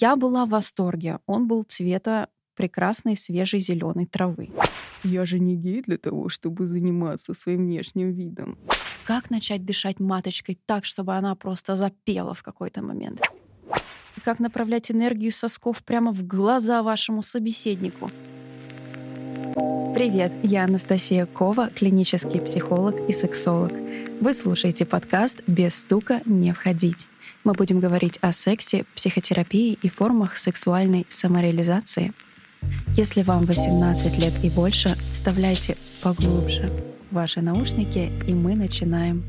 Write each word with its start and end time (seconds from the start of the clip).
Я 0.00 0.16
была 0.16 0.46
в 0.46 0.48
восторге. 0.48 1.18
Он 1.26 1.46
был 1.46 1.62
цвета 1.62 2.28
прекрасной 2.56 3.16
свежей 3.16 3.60
зеленой 3.60 4.06
травы. 4.06 4.48
Я 5.04 5.26
же 5.26 5.38
не 5.38 5.56
гей 5.56 5.82
для 5.82 5.98
того, 5.98 6.30
чтобы 6.30 6.66
заниматься 6.66 7.34
своим 7.34 7.66
внешним 7.66 8.10
видом. 8.10 8.58
Как 9.04 9.28
начать 9.30 9.66
дышать 9.66 10.00
маточкой 10.00 10.58
так, 10.66 10.86
чтобы 10.86 11.14
она 11.16 11.34
просто 11.34 11.76
запела 11.76 12.32
в 12.32 12.42
какой-то 12.42 12.82
момент? 12.82 13.20
Как 14.24 14.38
направлять 14.38 14.90
энергию 14.90 15.32
сосков 15.32 15.82
прямо 15.84 16.12
в 16.12 16.26
глаза 16.26 16.82
вашему 16.82 17.22
собеседнику? 17.22 18.10
Привет, 19.94 20.32
я 20.42 20.64
Анастасия 20.64 21.26
Кова, 21.26 21.68
клинический 21.68 22.40
психолог 22.40 23.08
и 23.08 23.12
сексолог. 23.12 23.72
Вы 24.20 24.32
слушаете 24.34 24.86
подкаст 24.86 25.42
«Без 25.46 25.74
стука 25.74 26.22
не 26.24 26.52
входить». 26.52 27.08
Мы 27.44 27.52
будем 27.54 27.80
говорить 27.80 28.18
о 28.20 28.32
сексе, 28.32 28.84
психотерапии 28.94 29.78
и 29.82 29.88
формах 29.88 30.36
сексуальной 30.36 31.06
самореализации. 31.08 32.12
Если 32.96 33.22
вам 33.22 33.44
18 33.46 34.18
лет 34.18 34.32
и 34.44 34.50
больше, 34.50 34.96
вставляйте 35.12 35.76
поглубже 36.02 36.72
ваши 37.10 37.40
наушники, 37.40 38.10
и 38.26 38.32
мы 38.32 38.54
начинаем. 38.54 39.24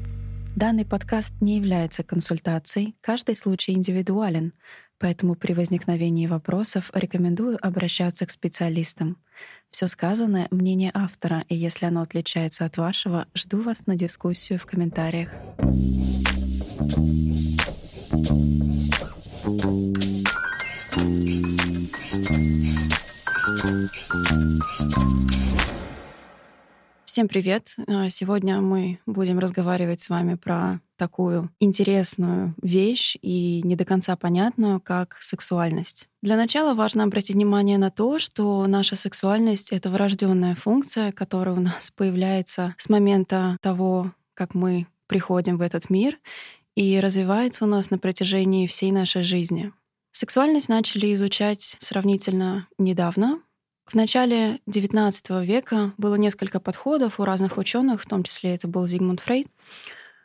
Данный 0.56 0.86
подкаст 0.86 1.34
не 1.42 1.58
является 1.58 2.04
консультацией, 2.04 2.96
каждый 3.02 3.36
случай 3.36 3.72
индивидуален, 3.72 4.54
поэтому 5.02 5.36
при 5.36 5.54
возникновении 5.54 6.28
вопросов 6.28 6.92
рекомендую 6.94 7.58
обращаться 7.60 8.26
к 8.28 8.32
специалистам. 8.32 9.18
Все 9.72 9.88
сказанное— 9.88 10.48
мнение 10.52 10.92
автора, 10.94 11.44
и 11.50 11.56
если 11.56 11.88
оно 11.88 12.02
отличается 12.02 12.66
от 12.66 12.78
вашего, 12.78 13.26
жду 13.34 13.62
вас 13.62 13.88
на 13.88 13.96
дискуссию 13.96 14.60
в 14.60 14.66
комментариях. 14.66 15.32
Всем 27.12 27.28
привет! 27.28 27.76
А, 27.88 28.08
сегодня 28.08 28.62
мы 28.62 29.00
будем 29.06 29.38
разговаривать 29.38 30.00
с 30.00 30.08
вами 30.08 30.36
про 30.36 30.80
такую 30.96 31.52
интересную 31.60 32.56
вещь 32.62 33.18
и 33.22 33.62
не 33.66 33.76
до 33.76 33.84
конца 33.84 34.16
понятную, 34.16 34.80
как 34.80 35.18
сексуальность. 35.20 36.08
Для 36.22 36.38
начала 36.38 36.74
важно 36.74 37.04
обратить 37.04 37.36
внимание 37.36 37.78
на 37.78 37.92
то, 37.92 38.18
что 38.18 38.66
наша 38.66 38.96
сексуальность— 38.96 39.72
это 39.74 39.90
врожденная 39.90 40.56
функция, 40.56 41.12
которая 41.12 41.54
у 41.56 41.60
нас 41.60 41.92
появляется 41.92 42.76
с 42.78 42.88
момента 42.88 43.58
того, 43.62 44.14
как 44.34 44.56
мы 44.56 44.88
приходим 45.08 45.58
в 45.58 45.62
этот 45.64 45.90
мир, 45.90 46.18
и 46.76 46.98
развивается 46.98 47.66
у 47.66 47.68
нас 47.68 47.92
на 47.92 47.98
протяжении 47.98 48.68
всей 48.68 48.94
нашей 48.94 49.24
жизни. 49.24 49.74
Сексуальность 50.14 50.70
начали 50.70 51.14
изучать 51.14 51.76
сравнительно 51.80 52.70
недавно, 52.78 53.42
в 53.86 53.96
начале 53.96 54.60
XIX 54.68 55.46
века 55.46 55.94
было 55.98 56.16
несколько 56.16 56.60
подходов 56.60 57.20
у 57.20 57.26
разных 57.26 57.58
ученых, 57.58 58.02
в 58.02 58.06
том 58.06 58.24
числе 58.24 58.56
это 58.56 58.68
был 58.68 58.88
Зигмунд 58.88 59.20
Фрейд, 59.20 59.48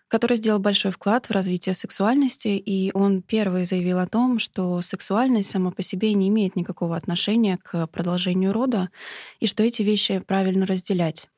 который 0.09 0.37
сделал 0.37 0.61
большой 0.61 0.93
вклад 0.93 1.27
в 1.27 1.33
развитие 1.33 1.75
сексуальности, 1.75 2.49
и 2.49 2.93
он 2.95 3.23
первый 3.23 3.65
заявил 3.65 3.99
о 3.99 4.07
том, 4.07 4.39
что 4.39 4.81
сексуальность 4.81 5.51
сама 5.51 5.73
по 5.73 5.83
себе 5.83 6.15
не 6.15 6.29
имеет 6.29 6.55
никакого 6.55 6.97
отношения 6.97 7.59
к 7.63 7.87
продолжению 7.89 8.53
рода, 8.53 8.91
и 9.41 9.47
что 9.47 9.65
эти 9.65 9.83
вещи 9.83 10.21
правильно 10.21 10.65
разделять. 10.67 11.29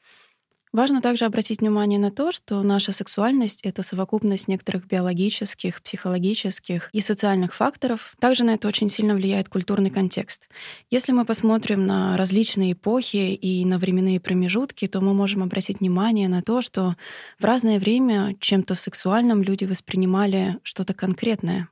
Важно 0.73 1.01
также 1.01 1.25
обратить 1.25 1.61
внимание 1.61 1.99
на 1.99 2.11
то, 2.11 2.31
что 2.31 2.63
наша 2.63 2.93
сексуальность— 2.93 3.61
это 3.65 3.83
совокупность 3.83 4.49
некоторых 4.49 4.87
биологических, 4.87 5.83
психологических 5.83 6.91
и 6.93 7.01
социальных 7.01 7.55
факторов. 7.55 8.15
Также 8.19 8.45
на 8.45 8.55
это 8.55 8.69
очень 8.69 8.89
сильно 8.89 9.15
влияет 9.15 9.49
культурный 9.49 9.91
контекст. 9.91 10.49
Если 10.91 11.13
мы 11.13 11.25
посмотрим 11.25 11.87
на 11.87 12.17
различные 12.17 12.73
эпохи 12.73 13.35
и 13.35 13.65
на 13.65 13.79
временные 13.79 14.21
промежутки, 14.21 14.87
то 14.87 15.01
мы 15.01 15.15
можем 15.15 15.43
обратить 15.43 15.81
внимание 15.81 16.29
на 16.29 16.43
то, 16.43 16.61
что 16.61 16.97
в 17.39 17.45
разное 17.45 17.79
время 17.79 18.37
чем-то 18.39 18.75
сексуальным 18.75 19.43
люди 19.43 19.65
воспринимали 19.65 20.59
что-то 20.63 20.93
конкретное. 20.93 21.69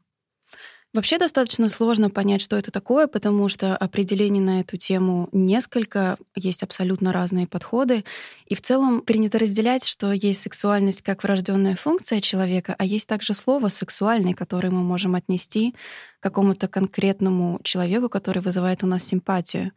Вообще 0.96 1.18
достаточно 1.18 1.68
сложно 1.68 2.08
понять, 2.08 2.40
что 2.40 2.56
это 2.56 2.70
такое, 2.70 3.06
потому 3.06 3.48
что 3.48 3.76
определений 3.76 4.40
на 4.40 4.60
эту 4.60 4.78
тему 4.78 5.28
несколько, 5.30 6.16
есть 6.34 6.62
абсолютно 6.62 7.12
разные 7.12 7.46
подходы. 7.46 8.02
И 8.46 8.54
в 8.54 8.62
целом 8.62 9.02
принято 9.02 9.38
разделять, 9.38 9.84
что 9.84 10.10
есть 10.12 10.40
сексуальность 10.40 11.02
как 11.02 11.22
врожденная 11.22 11.76
функция 11.76 12.22
человека, 12.22 12.74
а 12.78 12.86
есть 12.86 13.06
также 13.06 13.34
слово 13.34 13.68
«сексуальный», 13.68 14.32
которое 14.32 14.70
мы 14.70 14.82
можем 14.82 15.14
отнести 15.14 15.74
какому-то 16.26 16.66
конкретному 16.66 17.60
человеку, 17.62 18.08
который 18.08 18.42
вызывает 18.42 18.82
у 18.82 18.86
нас 18.88 19.04
симпатию. 19.04 19.70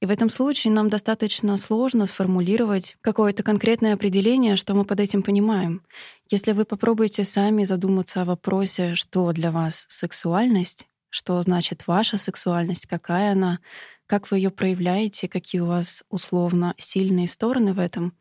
И 0.00 0.06
в 0.06 0.10
этом 0.10 0.30
случае 0.30 0.72
нам 0.72 0.90
достаточно 0.90 1.56
сложно 1.56 2.06
сформулировать 2.06 2.94
какое-то 3.00 3.42
конкретное 3.42 3.94
определение, 3.94 4.54
что 4.54 4.74
мы 4.74 4.84
под 4.84 5.00
этим 5.00 5.24
понимаем. 5.24 5.82
Если 6.30 6.52
вы 6.52 6.64
попробуете 6.64 7.24
сами 7.24 7.64
задуматься 7.64 8.22
о 8.22 8.24
вопросе, 8.24 8.94
что 8.94 9.32
для 9.32 9.50
вас 9.50 9.86
сексуальность, 9.88 10.86
что 11.10 11.42
значит 11.42 11.88
ваша 11.88 12.16
сексуальность, 12.16 12.86
какая 12.86 13.32
она, 13.32 13.58
как 14.06 14.30
вы 14.30 14.36
ее 14.36 14.50
проявляете, 14.50 15.26
какие 15.26 15.62
у 15.62 15.66
вас 15.66 16.04
условно 16.10 16.76
сильные 16.78 17.26
стороны 17.26 17.72
в 17.72 17.80
этом, 17.80 18.14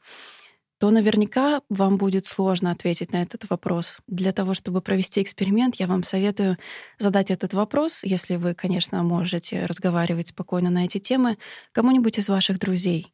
то 0.80 0.92
наверняка 0.92 1.62
вам 1.70 1.98
будет 1.98 2.26
сложно 2.26 2.72
ответить 2.72 3.12
на 3.12 3.22
этот 3.22 3.50
вопрос. 3.50 3.98
Для 4.08 4.32
того, 4.32 4.54
чтобы 4.54 4.82
провести 4.82 5.22
эксперимент, 5.22 5.76
я 5.76 5.88
вам 5.88 6.04
советую 6.04 6.58
задать 7.00 7.32
этот 7.32 7.54
вопрос, 7.54 8.04
если 8.04 8.36
вы, 8.36 8.54
конечно, 8.54 9.02
можете 9.04 9.66
разговаривать 9.66 10.30
спокойно 10.30 10.70
на 10.70 10.86
эти 10.86 11.00
темы, 11.00 11.38
кому-нибудь 11.72 12.20
из 12.20 12.30
ваших 12.30 12.60
друзей. 12.60 13.14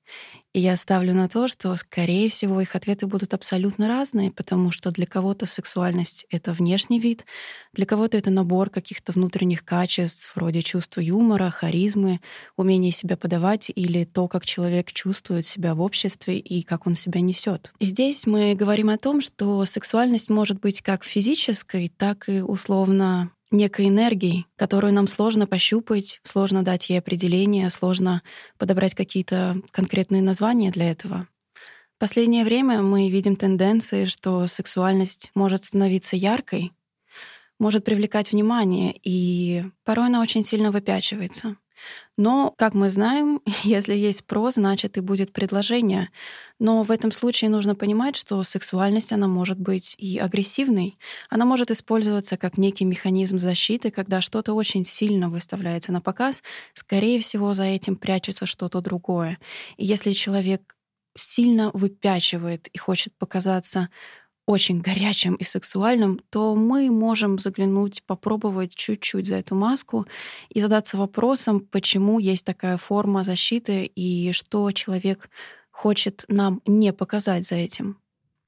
И 0.54 0.60
я 0.60 0.78
ставлю 0.78 1.16
на 1.16 1.28
то, 1.28 1.48
что, 1.48 1.76
скорее 1.78 2.30
всего, 2.30 2.62
их 2.62 2.76
ответы 2.76 3.08
будут 3.08 3.34
абсолютно 3.34 3.88
разные, 3.88 4.30
потому 4.30 4.70
что 4.70 4.92
для 4.92 5.08
кого-то 5.08 5.48
сексуальность— 5.48 6.28
это 6.30 6.54
внешний 6.54 7.00
вид, 7.00 7.26
для 7.74 7.88
кого-то 7.88 8.18
это 8.18 8.30
набор 8.30 8.70
каких-то 8.70 9.14
внутренних 9.14 9.66
качеств, 9.66 10.32
вроде 10.36 10.62
чувства 10.62 11.02
юмора, 11.02 11.50
харизмы, 11.50 12.20
умения 12.56 12.92
себя 12.92 13.18
подавать 13.18 13.72
или 13.74 14.06
то, 14.06 14.28
как 14.28 14.46
человек 14.46 14.92
чувствует 14.92 15.48
себя 15.48 15.74
в 15.74 15.82
обществе 15.82 16.38
и 16.38 16.62
как 16.62 16.86
он 16.86 16.94
себя 16.94 17.22
несет. 17.22 17.53
И 17.80 17.86
здесь 17.86 18.26
мы 18.26 18.56
говорим 18.56 18.90
о 18.90 18.98
том, 18.98 19.22
что 19.22 19.66
сексуальность 19.66 20.30
может 20.30 20.60
быть 20.60 20.82
как 20.82 21.04
физической, 21.04 21.90
так 21.90 22.30
и 22.30 22.42
условно 22.42 23.32
некой 23.52 23.88
энергией, 23.88 24.46
которую 24.56 24.94
нам 24.94 25.08
сложно 25.08 25.48
пощупать, 25.48 26.20
сложно 26.24 26.64
дать 26.64 26.90
ей 26.90 27.00
определение, 27.00 27.70
сложно 27.70 28.22
подобрать 28.58 28.96
какие-то 28.96 29.62
конкретные 29.72 30.22
названия 30.22 30.72
для 30.72 30.92
этого. 30.92 31.28
В 31.96 32.00
последнее 32.00 32.44
время 32.44 32.82
мы 32.82 33.10
видим 33.10 33.36
тенденции, 33.36 34.06
что 34.06 34.48
сексуальность 34.48 35.32
может 35.36 35.66
становиться 35.66 36.16
яркой, 36.16 36.74
может 37.60 37.86
привлекать 37.86 38.32
внимание, 38.32 38.94
и 39.04 39.64
порой 39.86 40.08
она 40.08 40.22
очень 40.22 40.44
сильно 40.44 40.72
выпячивается. 40.72 41.56
Но, 42.18 42.54
как 42.58 42.74
мы 42.74 42.90
знаем, 42.90 43.42
если 43.64 43.96
есть 43.96 44.26
про, 44.26 44.52
значит 44.52 44.98
и 44.98 45.02
будет 45.02 45.34
предложение. 45.34 46.10
Но 46.60 46.84
в 46.84 46.92
этом 46.92 47.12
случае 47.12 47.50
нужно 47.50 47.76
понимать, 47.76 48.16
что 48.16 48.44
сексуальность, 48.44 49.12
она 49.12 49.28
может 49.28 49.60
быть 49.60 49.96
и 49.98 50.18
агрессивной. 50.18 50.98
Она 51.30 51.46
может 51.46 51.72
использоваться 51.72 52.38
как 52.38 52.58
некий 52.58 52.86
механизм 52.86 53.40
защиты, 53.40 53.92
когда 53.92 54.22
что-то 54.22 54.54
очень 54.54 54.86
сильно 54.86 55.30
выставляется 55.30 55.92
на 55.92 56.02
показ. 56.02 56.44
Скорее 56.74 57.20
всего, 57.20 57.54
за 57.54 57.64
этим 57.64 57.96
прячется 57.96 58.46
что-то 58.46 58.82
другое. 58.82 59.40
И 59.78 59.86
если 59.86 60.12
человек 60.12 60.76
сильно 61.16 61.70
выпячивает 61.74 62.68
и 62.68 62.78
хочет 62.78 63.14
показаться 63.18 63.90
очень 64.46 64.82
горячим 64.82 65.36
и 65.36 65.44
сексуальным, 65.44 66.20
то 66.30 66.56
мы 66.56 66.92
можем 66.92 67.40
заглянуть, 67.40 68.04
попробовать 68.06 68.76
чуть-чуть 68.76 69.28
за 69.28 69.38
эту 69.38 69.56
маску 69.56 70.06
и 70.50 70.60
задаться 70.60 70.98
вопросом, 70.98 71.62
почему 71.62 72.20
есть 72.20 72.46
такая 72.46 72.78
форма 72.78 73.24
защиты 73.24 73.86
и 73.86 74.32
что 74.34 74.72
человек 74.72 75.30
хочет 75.72 76.26
нам 76.28 76.62
не 76.66 76.94
показать 76.94 77.46
за 77.48 77.56
этим. 77.56 78.03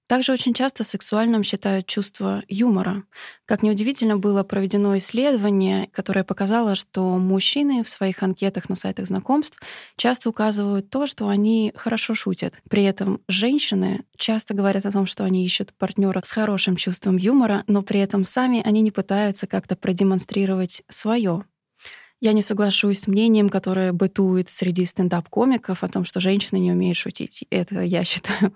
Также 0.07 0.33
очень 0.33 0.53
часто 0.53 0.83
сексуальным 0.83 1.41
считают 1.41 1.87
чувство 1.87 2.43
юмора. 2.47 3.03
Как 3.45 3.63
неудивительно, 3.63 4.17
было 4.17 4.43
проведено 4.43 4.95
исследование, 4.97 5.89
которое 5.91 6.23
показало, 6.23 6.75
что 6.75 7.17
мужчины 7.17 7.83
в 7.83 7.89
своих 7.89 8.21
анкетах 8.21 8.69
на 8.69 8.75
сайтах 8.75 9.07
знакомств 9.07 9.59
часто 9.97 10.29
указывают 10.29 10.91
то, 10.91 11.07
что 11.07 11.27
они 11.27 11.73
хорошо 11.75 12.13
шутят. 12.13 12.61
При 12.69 12.83
этом 12.83 13.21
женщины 13.27 14.03
часто 14.15 14.53
говорят 14.53 14.85
о 14.85 14.91
том, 14.91 15.07
что 15.07 15.23
они 15.23 15.43
ищут 15.43 15.73
партнера 15.73 16.21
с 16.23 16.29
хорошим 16.29 16.75
чувством 16.75 17.17
юмора, 17.17 17.63
но 17.65 17.81
при 17.81 17.99
этом 17.99 18.25
сами 18.25 18.61
они 18.63 18.81
не 18.81 18.91
пытаются 18.91 19.47
как-то 19.47 19.75
продемонстрировать 19.75 20.83
свое. 20.87 21.45
Я 22.21 22.33
не 22.33 22.41
соглашусь 22.41 23.01
с 23.01 23.07
мнением, 23.07 23.49
которое 23.49 23.91
бытует 23.91 24.49
среди 24.49 24.85
стендап-комиков 24.85 25.83
о 25.83 25.87
том, 25.89 26.05
что 26.05 26.19
женщины 26.19 26.59
не 26.59 26.71
умеют 26.71 26.97
шутить. 26.97 27.43
Это, 27.49 27.81
я 27.81 28.03
считаю, 28.03 28.53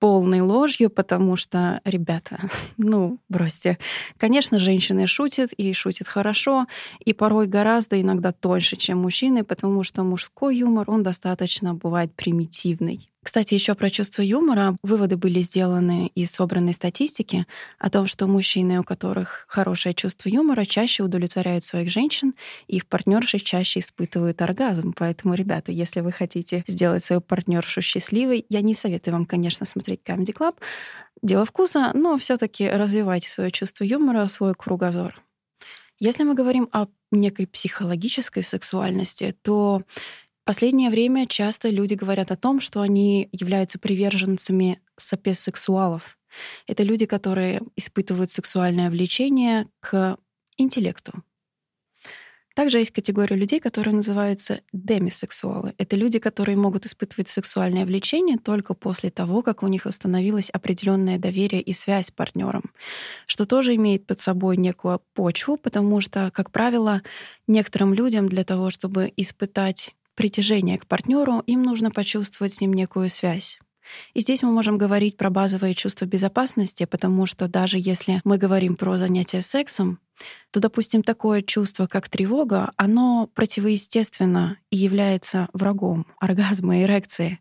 полной 0.00 0.40
ложью, 0.40 0.90
потому 0.90 1.36
что, 1.36 1.80
ребята, 1.84 2.40
ну, 2.76 3.18
бросьте. 3.28 3.78
Конечно, 4.16 4.58
женщины 4.58 5.06
шутят, 5.06 5.52
и 5.52 5.72
шутят 5.72 6.08
хорошо, 6.08 6.66
и 7.04 7.12
порой 7.12 7.46
гораздо 7.46 8.00
иногда 8.00 8.32
тоньше, 8.32 8.76
чем 8.76 8.98
мужчины, 8.98 9.44
потому 9.44 9.84
что 9.84 10.02
мужской 10.02 10.56
юмор, 10.56 10.90
он 10.90 11.02
достаточно 11.02 11.74
бывает 11.74 12.12
примитивный. 12.14 13.08
Кстати, 13.22 13.52
еще 13.52 13.74
про 13.74 13.90
чувство 13.90 14.22
юмора. 14.22 14.76
Выводы 14.82 15.16
были 15.18 15.40
сделаны 15.40 16.10
из 16.14 16.30
собранной 16.30 16.72
статистики 16.72 17.46
о 17.78 17.90
том, 17.90 18.06
что 18.06 18.26
мужчины, 18.26 18.80
у 18.80 18.84
которых 18.84 19.44
хорошее 19.46 19.94
чувство 19.94 20.30
юмора, 20.30 20.64
чаще 20.64 21.02
удовлетворяют 21.02 21.62
своих 21.62 21.90
женщин, 21.90 22.34
и 22.66 22.76
их 22.76 22.86
партнерши 22.86 23.38
чаще 23.38 23.80
испытывают 23.80 24.40
оргазм. 24.40 24.94
Поэтому, 24.96 25.34
ребята, 25.34 25.70
если 25.70 26.00
вы 26.00 26.12
хотите 26.12 26.64
сделать 26.66 27.04
свою 27.04 27.20
партнершу 27.20 27.82
счастливой, 27.82 28.46
я 28.48 28.62
не 28.62 28.74
советую 28.74 29.14
вам, 29.14 29.26
конечно, 29.26 29.66
смотреть 29.66 30.00
Comedy 30.02 30.32
Club. 30.34 30.56
Дело 31.22 31.44
вкуса, 31.44 31.90
но 31.92 32.16
все 32.16 32.38
таки 32.38 32.66
развивайте 32.68 33.28
свое 33.28 33.50
чувство 33.50 33.84
юмора, 33.84 34.26
свой 34.28 34.54
кругозор. 34.54 35.14
Если 35.98 36.24
мы 36.24 36.32
говорим 36.32 36.68
о 36.72 36.86
некой 37.12 37.46
психологической 37.46 38.42
сексуальности, 38.42 39.36
то 39.42 39.82
последнее 40.50 40.90
время 40.90 41.28
часто 41.28 41.70
люди 41.70 41.94
говорят 41.94 42.32
о 42.32 42.36
том, 42.36 42.58
что 42.58 42.80
они 42.80 43.28
являются 43.30 43.78
приверженцами 43.78 44.80
сапиосексуалов. 44.96 46.18
Это 46.66 46.82
люди, 46.82 47.06
которые 47.06 47.60
испытывают 47.76 48.32
сексуальное 48.32 48.90
влечение 48.90 49.68
к 49.78 50.18
интеллекту. 50.56 51.12
Также 52.56 52.78
есть 52.78 52.90
категория 52.90 53.36
людей, 53.36 53.60
которые 53.60 53.94
называются 53.94 54.62
демисексуалы. 54.72 55.72
Это 55.78 55.94
люди, 55.94 56.18
которые 56.18 56.56
могут 56.56 56.84
испытывать 56.84 57.28
сексуальное 57.28 57.86
влечение 57.86 58.36
только 58.36 58.74
после 58.74 59.10
того, 59.10 59.42
как 59.42 59.62
у 59.62 59.68
них 59.68 59.86
установилось 59.86 60.50
определенное 60.50 61.18
доверие 61.18 61.62
и 61.62 61.72
связь 61.72 62.08
с 62.08 62.10
партнером, 62.10 62.72
что 63.26 63.46
тоже 63.46 63.76
имеет 63.76 64.04
под 64.04 64.18
собой 64.18 64.56
некую 64.56 65.00
почву, 65.14 65.56
потому 65.56 66.00
что, 66.00 66.32
как 66.34 66.50
правило, 66.50 67.02
некоторым 67.46 67.94
людям 67.94 68.28
для 68.28 68.42
того, 68.42 68.70
чтобы 68.70 69.12
испытать 69.16 69.94
притяжение 70.20 70.76
к 70.76 70.84
партнеру, 70.84 71.42
им 71.46 71.62
нужно 71.62 71.90
почувствовать 71.90 72.52
с 72.52 72.60
ним 72.60 72.74
некую 72.74 73.08
связь. 73.08 73.58
И 74.12 74.20
здесь 74.20 74.42
мы 74.42 74.52
можем 74.52 74.76
говорить 74.76 75.16
про 75.16 75.30
базовые 75.30 75.72
чувства 75.74 76.04
безопасности, 76.04 76.84
потому 76.84 77.24
что 77.24 77.48
даже 77.48 77.78
если 77.78 78.20
мы 78.24 78.36
говорим 78.36 78.76
про 78.76 78.98
занятие 78.98 79.40
сексом, 79.40 79.98
то, 80.50 80.60
допустим, 80.60 81.02
такое 81.02 81.40
чувство, 81.40 81.86
как 81.86 82.10
тревога, 82.10 82.72
оно 82.76 83.30
противоестественно 83.32 84.58
и 84.68 84.76
является 84.76 85.48
врагом 85.54 86.06
оргазма 86.18 86.80
и 86.80 86.82
эрекции. 86.82 87.40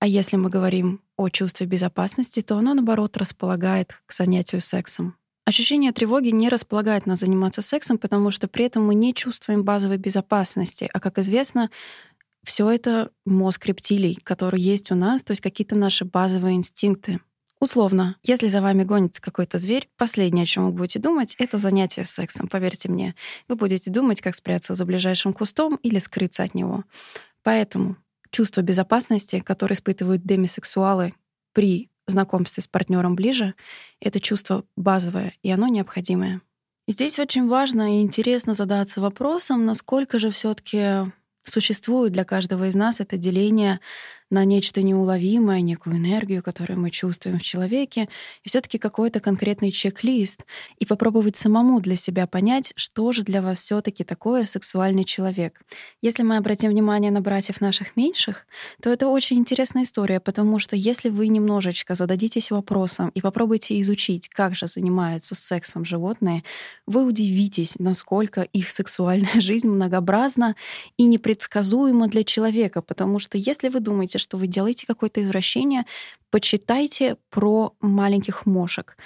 А 0.00 0.08
если 0.08 0.36
мы 0.36 0.50
говорим 0.50 1.02
о 1.16 1.28
чувстве 1.28 1.68
безопасности, 1.68 2.40
то 2.40 2.56
оно, 2.56 2.74
наоборот, 2.74 3.16
располагает 3.16 4.02
к 4.06 4.12
занятию 4.12 4.60
сексом. 4.60 5.14
Ощущение 5.44 5.92
тревоги 5.92 6.28
не 6.28 6.48
располагает 6.48 7.06
нас 7.06 7.20
заниматься 7.20 7.62
сексом, 7.62 7.98
потому 7.98 8.30
что 8.30 8.46
при 8.46 8.64
этом 8.64 8.86
мы 8.86 8.94
не 8.94 9.12
чувствуем 9.12 9.64
базовой 9.64 9.98
безопасности. 9.98 10.88
А 10.92 11.00
как 11.00 11.18
известно, 11.18 11.70
все 12.44 12.70
это 12.70 13.10
мозг 13.24 13.66
рептилий, 13.66 14.16
который 14.22 14.60
есть 14.60 14.92
у 14.92 14.94
нас, 14.94 15.22
то 15.22 15.32
есть 15.32 15.40
какие-то 15.40 15.76
наши 15.76 16.04
базовые 16.04 16.54
инстинкты. 16.54 17.20
Условно, 17.62 18.16
если 18.24 18.48
за 18.48 18.60
вами 18.60 18.82
гонится 18.82 19.22
какой-то 19.22 19.58
зверь, 19.58 19.88
последнее, 19.96 20.42
о 20.42 20.46
чем 20.46 20.66
вы 20.66 20.72
будете 20.72 20.98
думать, 20.98 21.36
это 21.38 21.58
занятие 21.58 22.02
сексом, 22.02 22.48
поверьте 22.48 22.88
мне. 22.88 23.14
Вы 23.46 23.54
будете 23.54 23.88
думать, 23.88 24.20
как 24.20 24.34
спрятаться 24.34 24.74
за 24.74 24.84
ближайшим 24.84 25.32
кустом 25.32 25.76
или 25.76 25.98
скрыться 25.98 26.42
от 26.42 26.54
него. 26.54 26.82
Поэтому 27.44 27.96
чувство 28.32 28.62
безопасности, 28.62 29.38
которое 29.38 29.74
испытывают 29.74 30.24
демисексуалы 30.24 31.14
при 31.52 31.91
знакомстве 32.12 32.62
с 32.62 32.68
партнером 32.68 33.14
ближе, 33.14 33.54
это 34.00 34.20
чувство 34.20 34.64
базовое, 34.76 35.34
и 35.42 35.50
оно 35.50 35.68
необходимое. 35.68 36.40
здесь 36.86 37.18
очень 37.18 37.48
важно 37.48 37.98
и 37.98 38.02
интересно 38.02 38.54
задаться 38.54 39.00
вопросом, 39.00 39.64
насколько 39.64 40.18
же 40.18 40.30
все 40.30 40.54
таки 40.54 41.10
существует 41.44 42.12
для 42.12 42.24
каждого 42.24 42.68
из 42.68 42.74
нас 42.74 43.00
это 43.00 43.16
деление 43.16 43.80
на 44.32 44.46
нечто 44.46 44.80
неуловимое, 44.82 45.60
некую 45.60 45.98
энергию, 45.98 46.42
которую 46.42 46.80
мы 46.80 46.90
чувствуем 46.90 47.38
в 47.38 47.42
человеке, 47.42 48.08
и 48.42 48.48
все 48.48 48.62
таки 48.62 48.78
какой-то 48.78 49.20
конкретный 49.20 49.70
чек-лист, 49.70 50.46
и 50.78 50.86
попробовать 50.86 51.36
самому 51.36 51.80
для 51.80 51.96
себя 51.96 52.26
понять, 52.26 52.72
что 52.74 53.12
же 53.12 53.24
для 53.24 53.42
вас 53.42 53.58
все 53.58 53.82
таки 53.82 54.04
такое 54.04 54.44
сексуальный 54.44 55.04
человек. 55.04 55.60
Если 56.00 56.22
мы 56.22 56.38
обратим 56.38 56.70
внимание 56.70 57.10
на 57.10 57.20
братьев 57.20 57.60
наших 57.60 57.94
меньших, 57.94 58.46
то 58.80 58.90
это 58.90 59.08
очень 59.08 59.36
интересная 59.36 59.82
история, 59.82 60.18
потому 60.18 60.58
что 60.58 60.76
если 60.76 61.10
вы 61.10 61.28
немножечко 61.28 61.94
зададитесь 61.94 62.50
вопросом 62.50 63.10
и 63.10 63.20
попробуйте 63.20 63.78
изучить, 63.80 64.30
как 64.30 64.54
же 64.54 64.66
занимаются 64.66 65.34
сексом 65.34 65.84
животные, 65.84 66.42
вы 66.86 67.04
удивитесь, 67.04 67.74
насколько 67.78 68.40
их 68.40 68.70
сексуальная 68.70 69.40
жизнь 69.42 69.68
многообразна 69.68 70.56
и 70.96 71.04
непредсказуема 71.04 72.08
для 72.08 72.24
человека, 72.24 72.80
потому 72.80 73.18
что 73.18 73.36
если 73.36 73.68
вы 73.68 73.80
думаете, 73.80 74.21
что 74.22 74.36
вы 74.38 74.46
делаете 74.46 74.86
какое-то 74.86 75.20
извращение, 75.20 75.84
почитайте 76.30 77.16
про 77.30 77.74
маленьких 77.80 78.46
мошек. 78.46 78.96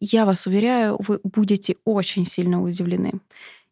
Я 0.00 0.26
вас 0.26 0.46
уверяю, 0.46 0.96
вы 1.00 1.20
будете 1.24 1.76
очень 1.84 2.24
сильно 2.24 2.62
удивлены. 2.62 3.20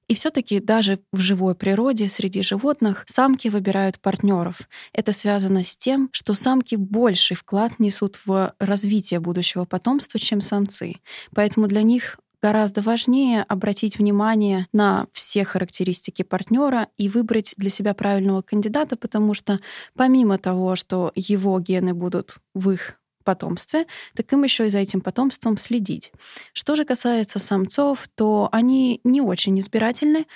И 0.09 0.15
все-таки 0.15 0.61
даже 0.61 1.01
в 1.13 1.19
живой 1.19 1.57
природе 1.57 2.09
среди 2.09 2.43
животных 2.43 3.05
самки 3.09 3.49
выбирают 3.49 3.99
партнеров. 3.99 4.61
Это 4.93 5.13
связано 5.13 5.65
с 5.65 5.77
тем, 5.77 6.09
что 6.13 6.35
самки 6.35 6.77
больший 6.77 7.37
вклад 7.37 7.79
несут 7.81 8.21
в 8.25 8.55
развитие 8.61 9.19
будущего 9.19 9.65
потомства, 9.65 10.21
чем 10.21 10.41
самцы. 10.41 10.95
Поэтому 11.35 11.67
для 11.67 11.83
них 11.83 12.19
гораздо 12.43 12.81
важнее 12.81 13.43
обратить 13.43 13.99
внимание 13.99 14.67
на 14.73 15.07
все 15.13 15.45
характеристики 15.45 16.23
партнера 16.23 16.89
и 16.97 17.09
выбрать 17.09 17.55
для 17.57 17.71
себя 17.71 17.95
правильного 17.95 18.43
кандидата, 18.43 18.97
потому 18.97 19.35
что 19.35 19.59
помимо 19.95 20.39
того, 20.39 20.77
что 20.77 21.13
его 21.15 21.59
гены 21.61 21.95
будут 21.95 22.39
в 22.55 22.71
их 22.71 22.99
потомстве, 23.25 23.87
так 24.15 24.33
им 24.33 24.45
еще 24.45 24.67
и 24.67 24.71
за 24.71 24.79
этим 24.79 25.01
потомством 25.01 25.59
следить. 25.59 26.13
Что 26.53 26.77
же 26.77 26.85
касается 26.85 27.39
самцов, 27.39 28.09
то 28.15 28.49
они 28.53 29.01
не 29.05 29.21
очень 29.21 29.59
избирательны, 29.59 30.27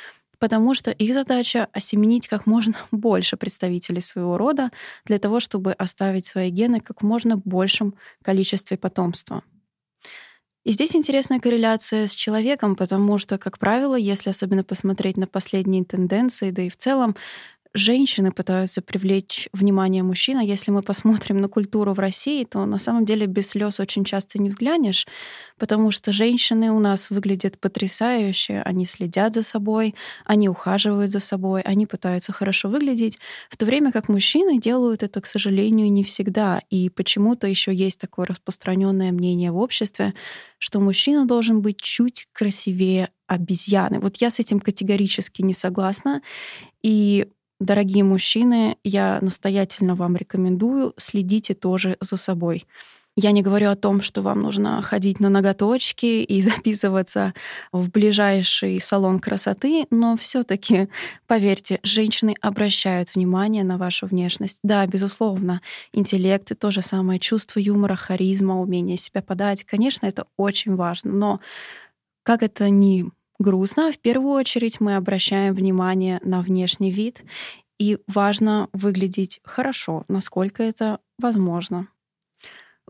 потому 0.40 0.74
что 0.74 0.90
их 0.90 1.14
задача— 1.14 1.68
осеменить 1.72 2.26
как 2.26 2.46
можно 2.46 2.74
больше 2.90 3.36
представителей 3.36 4.00
своего 4.00 4.36
рода 4.36 4.70
для 5.06 5.18
того, 5.18 5.38
чтобы 5.38 5.72
оставить 5.72 6.26
свои 6.26 6.50
гены 6.50 6.80
как 6.80 7.02
можно 7.02 7.36
большем 7.36 7.94
количестве 8.22 8.76
потомства. 8.76 9.44
И 10.64 10.72
здесь 10.72 10.94
интересная 10.94 11.40
корреляция 11.40 12.06
с 12.06 12.14
человеком, 12.14 12.76
потому 12.76 13.16
что, 13.18 13.38
как 13.38 13.58
правило, 13.58 13.94
если 13.94 14.30
особенно 14.30 14.62
посмотреть 14.62 15.16
на 15.16 15.26
последние 15.26 15.84
тенденции, 15.84 16.50
да 16.50 16.62
и 16.62 16.68
в 16.68 16.76
целом, 16.76 17.16
женщины 17.74 18.32
пытаются 18.32 18.82
привлечь 18.82 19.48
внимание 19.52 20.02
мужчин. 20.02 20.38
А 20.38 20.42
если 20.42 20.70
мы 20.72 20.82
посмотрим 20.82 21.40
на 21.40 21.48
культуру 21.48 21.92
в 21.92 21.98
России, 22.00 22.44
то 22.44 22.66
на 22.66 22.78
самом 22.78 23.04
деле 23.04 23.26
без 23.26 23.50
слез 23.50 23.78
очень 23.80 24.04
часто 24.04 24.40
не 24.42 24.48
взглянешь, 24.48 25.06
потому 25.58 25.90
что 25.90 26.12
женщины 26.12 26.72
у 26.72 26.80
нас 26.80 27.10
выглядят 27.10 27.58
потрясающе, 27.60 28.62
они 28.64 28.86
следят 28.86 29.34
за 29.34 29.42
собой, 29.42 29.94
они 30.24 30.48
ухаживают 30.48 31.10
за 31.10 31.20
собой, 31.20 31.60
они 31.62 31.86
пытаются 31.86 32.32
хорошо 32.32 32.68
выглядеть, 32.68 33.18
в 33.48 33.56
то 33.56 33.66
время 33.66 33.92
как 33.92 34.08
мужчины 34.08 34.58
делают 34.58 35.02
это, 35.02 35.20
к 35.20 35.26
сожалению, 35.26 35.92
не 35.92 36.02
всегда. 36.02 36.60
И 36.70 36.90
почему-то 36.90 37.46
еще 37.46 37.72
есть 37.74 38.00
такое 38.00 38.26
распространенное 38.26 39.12
мнение 39.12 39.52
в 39.52 39.58
обществе, 39.58 40.14
что 40.58 40.80
мужчина 40.80 41.26
должен 41.26 41.62
быть 41.62 41.80
чуть 41.80 42.26
красивее 42.32 43.10
обезьяны. 43.26 44.00
Вот 44.00 44.16
я 44.16 44.28
с 44.28 44.40
этим 44.40 44.58
категорически 44.60 45.42
не 45.42 45.54
согласна. 45.54 46.20
И 46.82 47.26
Дорогие 47.60 48.04
мужчины, 48.04 48.78
я 48.84 49.18
настоятельно 49.20 49.94
вам 49.94 50.16
рекомендую, 50.16 50.94
следите 50.96 51.52
тоже 51.52 51.98
за 52.00 52.16
собой. 52.16 52.66
Я 53.16 53.32
не 53.32 53.42
говорю 53.42 53.68
о 53.68 53.76
том, 53.76 54.00
что 54.00 54.22
вам 54.22 54.40
нужно 54.40 54.80
ходить 54.80 55.20
на 55.20 55.28
ноготочки 55.28 56.06
и 56.22 56.40
записываться 56.42 57.34
в 57.70 57.90
ближайший 57.90 58.80
салон 58.80 59.18
красоты, 59.20 59.86
но 59.90 60.16
все 60.16 60.42
таки 60.42 60.88
поверьте, 61.26 61.80
женщины 61.82 62.34
обращают 62.40 63.14
внимание 63.14 63.62
на 63.62 63.76
вашу 63.76 64.06
внешность. 64.06 64.60
Да, 64.62 64.86
безусловно, 64.86 65.60
интеллект, 65.92 66.50
то 66.58 66.70
же 66.70 66.80
самое 66.80 67.20
чувство 67.20 67.60
юмора, 67.60 67.94
харизма, 67.96 68.58
умение 68.58 68.96
себя 68.96 69.20
подать, 69.20 69.64
конечно, 69.64 70.06
это 70.06 70.24
очень 70.38 70.76
важно, 70.76 71.12
но 71.12 71.40
как 72.22 72.42
это 72.42 72.70
ни 72.70 73.10
грустно, 73.40 73.90
в 73.90 73.98
первую 73.98 74.34
очередь 74.34 74.78
мы 74.78 74.94
обращаем 74.94 75.54
внимание 75.54 76.20
на 76.22 76.42
внешний 76.42 76.92
вид, 76.92 77.24
и 77.80 77.98
важно 78.06 78.68
выглядеть 78.72 79.40
хорошо, 79.42 80.04
насколько 80.06 80.62
это 80.62 81.00
возможно. 81.18 81.88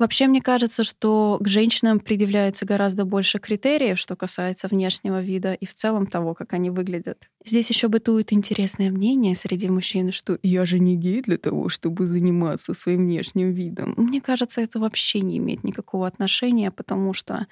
Вообще, 0.01 0.29
мне 0.29 0.41
кажется, 0.41 0.83
что 0.83 1.37
к 1.43 1.47
женщинам 1.47 2.01
предъявляется 2.01 2.65
гораздо 2.65 3.05
больше 3.05 3.39
критериев, 3.39 3.99
что 3.99 4.17
касается 4.17 4.67
внешнего 4.67 5.21
вида 5.21 5.53
и 5.53 5.67
в 5.67 5.75
целом 5.75 6.07
того, 6.07 6.33
как 6.33 6.55
они 6.55 6.71
выглядят. 6.71 7.29
Здесь 7.45 7.69
еще 7.69 7.89
бытует 7.89 8.33
интересное 8.33 8.91
мнение 8.91 9.35
среди 9.35 9.69
мужчин, 9.69 10.11
что 10.11 10.39
я 10.43 10.65
же 10.65 10.79
не 10.79 10.97
гей 10.97 11.21
для 11.21 11.37
того, 11.37 11.69
чтобы 11.69 12.07
заниматься 12.07 12.73
своим 12.73 13.05
внешним 13.05 13.53
видом. 13.53 13.93
Мне 13.99 14.23
кажется, 14.23 14.63
это 14.63 14.81
вообще 14.81 15.21
не 15.21 15.37
имеет 15.37 15.65
никакого 15.65 16.07
отношения, 16.07 16.71
потому 16.71 17.13
что 17.13 17.47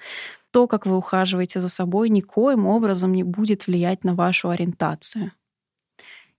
то, 0.49 0.65
как 0.65 0.87
вы 0.87 0.97
ухаживаете 0.97 1.61
за 1.61 1.69
собой, 1.69 2.09
никоим 2.09 2.65
образом 2.65 3.13
не 3.13 3.21
будет 3.21 3.67
влиять 3.67 4.03
на 4.03 4.15
вашу 4.15 4.49
ориентацию. 4.49 5.33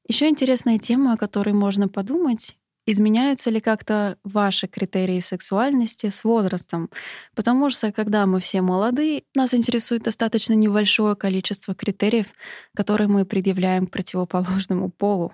Еще 0.09 0.29
интересная 0.29 0.81
тема, 0.81 1.13
о 1.13 1.17
которой 1.17 1.55
можно 1.55 1.87
подумать, 1.89 2.57
Изменяются 2.91 3.51
ли 3.51 3.61
как-то 3.61 4.17
ваши 4.25 4.67
критерии 4.67 5.21
сексуальности 5.21 6.09
с 6.09 6.25
возрастом? 6.25 6.91
Потому 7.37 7.71
что, 7.71 7.93
когда 7.93 8.27
мы 8.27 8.41
все 8.41 8.63
молоды, 8.63 9.23
нас 9.37 9.55
интересует 9.55 10.03
достаточно 10.03 10.55
небольшое 10.55 11.15
количество 11.15 11.73
критериев, 11.73 12.27
которые 12.75 13.07
мы 13.07 13.25
предъявляем 13.25 13.87
к 13.87 13.93
противоположному 13.93 14.91
полу. 14.91 15.33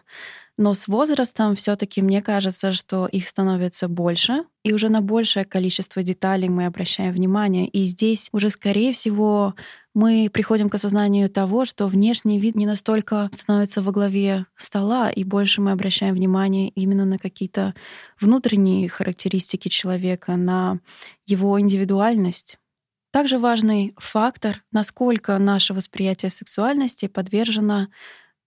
Но 0.58 0.72
с 0.72 0.88
возрастом 0.88 1.54
все 1.54 1.76
таки 1.76 2.00
мне 2.00 2.22
кажется, 2.22 2.72
что 2.72 3.06
их 3.06 3.28
становится 3.28 3.88
больше, 3.88 4.44
и 4.64 4.72
уже 4.72 4.88
на 4.88 5.02
большее 5.02 5.44
количество 5.44 6.02
деталей 6.02 6.48
мы 6.48 6.64
обращаем 6.64 7.12
внимание. 7.12 7.68
И 7.68 7.84
здесь 7.84 8.30
уже, 8.32 8.48
скорее 8.48 8.92
всего, 8.92 9.54
мы 9.92 10.30
приходим 10.32 10.70
к 10.70 10.74
осознанию 10.74 11.28
того, 11.28 11.66
что 11.66 11.86
внешний 11.86 12.38
вид 12.38 12.54
не 12.54 12.64
настолько 12.64 13.28
становится 13.32 13.82
во 13.82 13.92
главе 13.92 14.46
стола, 14.56 15.10
и 15.10 15.24
больше 15.24 15.60
мы 15.60 15.72
обращаем 15.72 16.14
внимание 16.14 16.70
именно 16.70 17.04
на 17.04 17.18
какие-то 17.18 17.74
внутренние 18.18 18.88
характеристики 18.88 19.68
человека, 19.68 20.36
на 20.36 20.80
его 21.26 21.60
индивидуальность. 21.60 22.58
Также 23.10 23.38
важный 23.38 23.94
фактор, 23.98 24.62
насколько 24.72 25.38
наше 25.38 25.72
восприятие 25.74 26.30
сексуальности 26.30 27.08
подвержено 27.08 27.88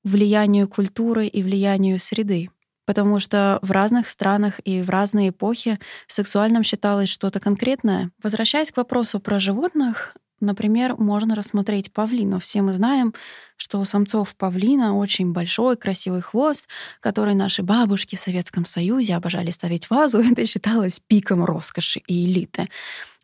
влиянию 0.09 0.67
культуры 0.67 1.27
и 1.27 1.43
влиянию 1.43 1.99
среды. 1.99 2.49
Потому 2.85 3.19
что 3.19 3.59
в 3.61 3.71
разных 3.71 4.09
странах 4.09 4.59
и 4.65 4.81
в 4.81 4.89
разные 4.89 5.29
эпохи 5.29 5.79
сексуальным 6.07 6.63
считалось 6.63 7.09
что-то 7.09 7.39
конкретное. 7.39 8.11
Возвращаясь 8.23 8.71
к 8.71 8.77
вопросу 8.77 9.19
про 9.19 9.39
животных, 9.39 10.17
Например, 10.41 10.95
можно 10.95 11.35
рассмотреть 11.35 11.91
павлинов. 11.91 12.43
Все 12.43 12.61
мы 12.61 12.73
знаем, 12.73 13.13
что 13.57 13.79
у 13.79 13.85
самцов 13.85 14.35
павлина 14.35 14.95
очень 14.95 15.33
большой 15.33 15.75
красивый 15.75 16.21
хвост, 16.21 16.67
который 17.01 17.33
наши 17.33 17.61
бабушки 17.61 18.15
в 18.15 18.19
Советском 18.19 18.65
Союзе 18.65 19.15
обожали 19.15 19.51
ставить 19.51 19.87
в 19.87 19.91
вазу. 19.91 20.19
Это 20.31 20.45
считалось 20.45 21.01
пиком 21.05 21.43
роскоши 21.43 22.01
и 22.07 22.25
элиты. 22.25 22.69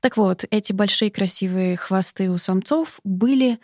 Так 0.01 0.17
вот, 0.17 0.43
эти 0.51 0.73
большие 0.73 1.09
красивые 1.09 1.77
хвосты 1.77 2.29
у 2.29 2.37
самцов 2.37 2.99
были 3.03 3.59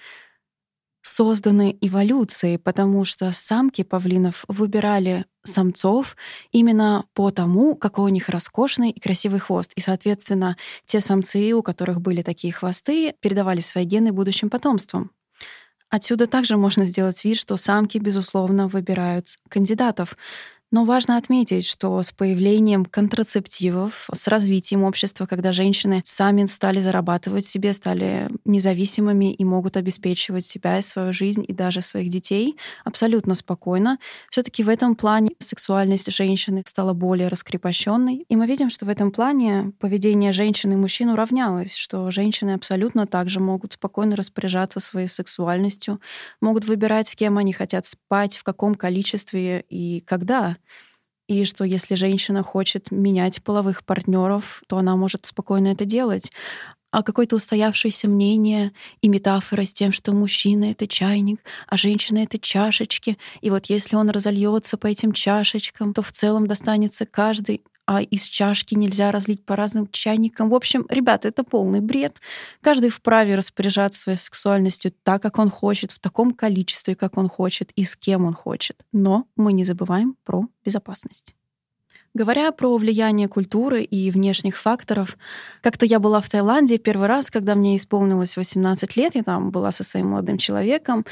созданы 1.01 1.77
эволюцией, 1.81 2.57
потому 2.57 3.05
что 3.05 3.31
самки 3.31 3.83
павлинов 3.83 4.45
выбирали 4.47 5.25
самцов 5.43 6.15
именно 6.51 7.05
по 7.13 7.31
тому, 7.31 7.75
какой 7.75 8.05
у 8.05 8.13
них 8.13 8.29
роскошный 8.29 8.91
и 8.91 8.99
красивый 8.99 9.39
хвост. 9.39 9.71
И, 9.75 9.81
соответственно, 9.81 10.57
те 10.85 10.99
самцы, 10.99 11.53
у 11.53 11.63
которых 11.63 12.01
были 12.01 12.21
такие 12.21 12.53
хвосты, 12.53 13.13
передавали 13.19 13.59
свои 13.59 13.85
гены 13.85 14.11
будущим 14.11 14.49
потомствам. 14.49 15.11
Отсюда 15.89 16.25
также 16.25 16.55
можно 16.55 16.85
сделать 16.85 17.23
вид, 17.25 17.37
что 17.37 17.57
самки, 17.57 17.97
безусловно, 17.97 18.69
выбирают 18.69 19.27
кандидатов. 19.49 20.15
Но 20.73 20.85
важно 20.85 21.17
отметить, 21.17 21.67
что 21.67 22.01
с 22.01 22.13
появлением 22.13 22.85
контрацептивов, 22.85 24.07
с 24.13 24.27
развитием 24.29 24.83
общества, 24.83 25.25
когда 25.25 25.51
женщины 25.51 26.01
сами 26.05 26.45
стали 26.45 26.79
зарабатывать 26.79 27.45
себе, 27.45 27.73
стали 27.73 28.29
независимыми 28.45 29.33
и 29.33 29.43
могут 29.43 29.75
обеспечивать 29.75 30.45
себя 30.45 30.79
и 30.79 30.81
свою 30.81 31.11
жизнь, 31.11 31.43
и 31.45 31.51
даже 31.51 31.81
своих 31.81 32.09
детей 32.09 32.55
абсолютно 32.85 33.35
спокойно, 33.35 33.99
все 34.29 34.43
таки 34.43 34.63
в 34.63 34.69
этом 34.69 34.95
плане 34.95 35.31
сексуальность 35.39 36.09
женщины 36.09 36.63
стала 36.65 36.93
более 36.93 37.27
раскрепощенной. 37.27 38.25
И 38.29 38.35
мы 38.37 38.47
видим, 38.47 38.69
что 38.69 38.85
в 38.85 38.89
этом 38.89 39.11
плане 39.11 39.73
поведение 39.77 40.31
женщин 40.31 40.71
и 40.71 40.77
мужчин 40.77 41.09
уравнялось, 41.09 41.75
что 41.75 42.09
женщины 42.11 42.51
абсолютно 42.51 43.07
также 43.07 43.41
могут 43.41 43.73
спокойно 43.73 44.15
распоряжаться 44.15 44.79
своей 44.79 45.09
сексуальностью, 45.09 45.99
могут 46.39 46.63
выбирать, 46.63 47.09
с 47.09 47.15
кем 47.15 47.37
они 47.37 47.51
хотят 47.51 47.85
спать, 47.85 48.37
в 48.37 48.43
каком 48.43 48.75
количестве 48.75 49.65
и 49.69 49.99
когда. 49.99 50.55
И 51.31 51.45
что 51.45 51.63
если 51.63 51.95
женщина 51.95 52.43
хочет 52.43 52.91
менять 52.91 53.41
половых 53.41 53.85
партнеров, 53.85 54.61
то 54.67 54.77
она 54.77 54.97
может 54.97 55.25
спокойно 55.25 55.69
это 55.69 55.85
делать. 55.85 56.29
А 56.91 57.03
какое-то 57.03 57.37
устоявшееся 57.37 58.09
мнение 58.09 58.73
и 59.01 59.07
метафора 59.07 59.63
с 59.63 59.71
тем, 59.71 59.93
что 59.93 60.11
мужчина— 60.11 60.65
это 60.71 60.87
чайник, 60.87 61.39
а 61.69 61.77
женщина— 61.77 62.17
это 62.23 62.37
чашечки. 62.37 63.17
И 63.39 63.49
вот 63.49 63.67
если 63.67 63.95
он 63.95 64.09
разольется 64.09 64.75
по 64.75 64.87
этим 64.87 65.13
чашечкам, 65.13 65.93
то 65.93 66.01
в 66.01 66.11
целом 66.11 66.47
достанется 66.47 67.05
каждый 67.05 67.61
а 67.85 68.01
из 68.01 68.25
чашки 68.25 68.75
нельзя 68.75 69.11
разлить 69.11 69.45
по 69.45 69.55
разным 69.55 69.87
чайникам. 69.91 70.49
В 70.49 70.55
общем, 70.55 70.85
ребята, 70.89 71.27
это 71.27 71.43
полный 71.43 71.81
бред. 71.81 72.21
Каждый 72.61 72.89
вправе 72.89 73.35
распоряжаться 73.35 73.99
своей 73.99 74.17
сексуальностью 74.17 74.93
так, 75.03 75.21
как 75.21 75.39
он 75.39 75.49
хочет, 75.49 75.91
в 75.91 75.99
таком 75.99 76.31
количестве, 76.31 76.95
как 76.95 77.17
он 77.17 77.27
хочет 77.27 77.71
и 77.75 77.83
с 77.83 77.95
кем 77.95 78.25
он 78.25 78.33
хочет. 78.33 78.85
Но 78.91 79.27
мы 79.35 79.53
не 79.53 79.63
забываем 79.63 80.15
про 80.23 80.47
безопасность. 80.63 81.35
Говоря 82.13 82.51
про 82.51 82.75
влияние 82.75 83.29
культуры 83.29 83.83
и 83.83 84.11
внешних 84.11 84.57
факторов, 84.57 85.17
как-то 85.61 85.85
я 85.85 85.97
была 85.99 86.19
в 86.19 86.27
Таиланде 86.27 86.77
первый 86.77 87.07
раз, 87.07 87.31
когда 87.31 87.55
мне 87.55 87.77
исполнилось 87.77 88.35
18 88.35 88.97
лет, 88.97 89.15
я 89.15 89.23
там 89.23 89.49
была 89.49 89.71
со 89.71 89.85
своим 89.85 90.07
молодым 90.07 90.37
человеком. 90.37 91.05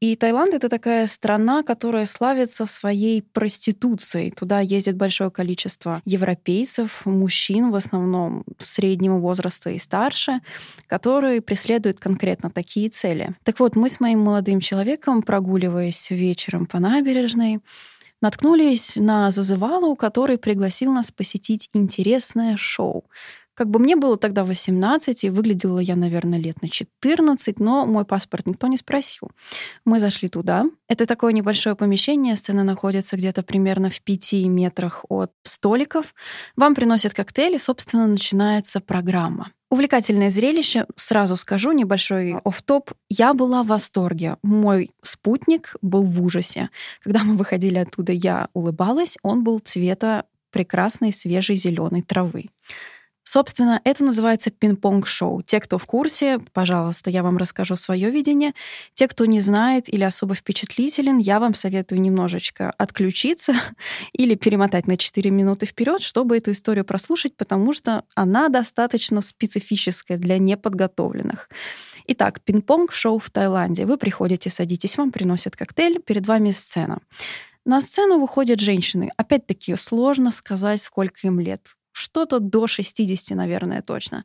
И 0.00 0.14
Таиланд— 0.14 0.52
это 0.54 0.68
такая 0.68 1.06
страна, 1.06 1.62
которая 1.62 2.04
славится 2.04 2.66
своей 2.66 3.22
проституцией. 3.22 4.30
Туда 4.30 4.60
ездит 4.60 4.96
большое 4.96 5.30
количество 5.30 6.02
европейцев, 6.04 7.06
мужчин 7.06 7.70
в 7.70 7.74
основном 7.74 8.44
среднего 8.58 9.18
возраста 9.18 9.70
и 9.70 9.78
старше, 9.78 10.40
которые 10.86 11.40
преследуют 11.40 11.98
конкретно 11.98 12.50
такие 12.50 12.90
цели. 12.90 13.34
Так 13.42 13.58
вот, 13.58 13.74
мы 13.74 13.88
с 13.88 14.00
моим 14.00 14.20
молодым 14.20 14.60
человеком, 14.60 15.22
прогуливаясь 15.22 16.10
вечером 16.10 16.66
по 16.66 16.78
набережной, 16.78 17.60
наткнулись 18.22 18.96
на 18.96 19.30
зазывалу, 19.30 19.94
который 19.96 20.38
пригласил 20.38 20.92
нас 20.92 21.12
посетить 21.12 21.68
интересное 21.74 22.56
шоу. 22.56 23.04
Как 23.54 23.68
бы 23.68 23.78
мне 23.78 23.96
было 23.96 24.16
тогда 24.16 24.44
18, 24.44 25.24
и 25.24 25.30
выглядела 25.30 25.78
я, 25.78 25.94
наверное, 25.94 26.38
лет 26.38 26.62
на 26.62 26.68
14, 26.68 27.60
но 27.60 27.84
мой 27.84 28.04
паспорт 28.04 28.46
никто 28.46 28.66
не 28.66 28.78
спросил. 28.78 29.30
Мы 29.84 30.00
зашли 30.00 30.28
туда. 30.28 30.64
Это 30.88 31.04
такое 31.04 31.32
небольшое 31.32 31.76
помещение, 31.76 32.36
сцена 32.36 32.64
находится 32.64 33.16
где-то 33.16 33.42
примерно 33.42 33.90
в 33.90 34.00
5 34.00 34.32
метрах 34.46 35.04
от 35.08 35.32
столиков. 35.42 36.14
Вам 36.56 36.74
приносят 36.74 37.12
коктейли, 37.12 37.58
собственно, 37.58 38.06
начинается 38.06 38.80
программа. 38.80 39.52
Увлекательное 39.72 40.28
зрелище, 40.28 40.86
сразу 40.96 41.36
скажу, 41.36 41.72
небольшой 41.72 42.34
оф-топ. 42.44 42.90
Я 43.08 43.32
была 43.32 43.62
в 43.62 43.68
восторге. 43.68 44.36
Мой 44.42 44.90
спутник 45.02 45.76
был 45.80 46.02
в 46.02 46.22
ужасе. 46.22 46.68
Когда 47.02 47.24
мы 47.24 47.36
выходили 47.36 47.78
оттуда, 47.78 48.12
я 48.12 48.48
улыбалась. 48.52 49.16
Он 49.22 49.44
был 49.44 49.60
цвета 49.60 50.26
прекрасной 50.50 51.10
свежей 51.10 51.56
зеленой 51.56 52.02
травы. 52.02 52.50
Собственно, 53.24 53.80
это 53.84 54.02
называется 54.02 54.50
пинг-понг-шоу. 54.50 55.42
Те, 55.42 55.60
кто 55.60 55.78
в 55.78 55.86
курсе, 55.86 56.40
пожалуйста, 56.52 57.08
я 57.08 57.22
вам 57.22 57.36
расскажу 57.36 57.76
свое 57.76 58.10
видение. 58.10 58.52
Те, 58.94 59.06
кто 59.06 59.26
не 59.26 59.40
знает 59.40 59.92
или 59.92 60.02
особо 60.02 60.34
впечатлителен, 60.34 61.18
я 61.18 61.38
вам 61.38 61.54
советую 61.54 62.00
немножечко 62.00 62.72
отключиться 62.78 63.54
или 64.12 64.34
перемотать 64.34 64.88
на 64.88 64.96
4 64.96 65.30
минуты 65.30 65.66
вперед, 65.66 66.02
чтобы 66.02 66.36
эту 66.36 66.50
историю 66.50 66.84
прослушать, 66.84 67.36
потому 67.36 67.72
что 67.72 68.04
она 68.16 68.48
достаточно 68.48 69.20
специфическая 69.20 70.18
для 70.18 70.38
неподготовленных. 70.38 71.48
Итак, 72.08 72.40
пинг-понг-шоу 72.40 73.20
в 73.20 73.30
Таиланде. 73.30 73.86
Вы 73.86 73.98
приходите, 73.98 74.50
садитесь, 74.50 74.98
вам 74.98 75.12
приносят 75.12 75.54
коктейль, 75.54 76.00
перед 76.00 76.26
вами 76.26 76.50
сцена. 76.50 76.98
На 77.64 77.80
сцену 77.80 78.18
выходят 78.18 78.58
женщины. 78.58 79.12
Опять-таки, 79.16 79.76
сложно 79.76 80.32
сказать, 80.32 80.82
сколько 80.82 81.20
им 81.22 81.38
лет 81.38 81.76
что-то 82.02 82.40
до 82.40 82.66
60, 82.66 83.36
наверное, 83.36 83.82
точно 83.82 84.24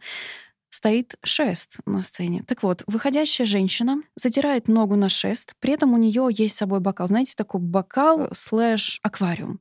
стоит 0.70 1.16
шест 1.24 1.78
на 1.86 2.02
сцене. 2.02 2.44
Так 2.44 2.64
вот, 2.64 2.84
выходящая 2.88 3.48
женщина 3.48 4.02
задирает 4.16 4.68
ногу 4.68 4.96
на 4.96 5.10
шест, 5.10 5.54
при 5.60 5.74
этом 5.74 5.94
у 5.94 5.98
нее 5.98 6.28
есть 6.30 6.56
с 6.56 6.58
собой 6.58 6.80
бокал. 6.80 7.08
Знаете, 7.08 7.34
такой 7.36 7.62
бокал 7.62 8.28
слэш 8.34 9.00
аквариум. 9.02 9.60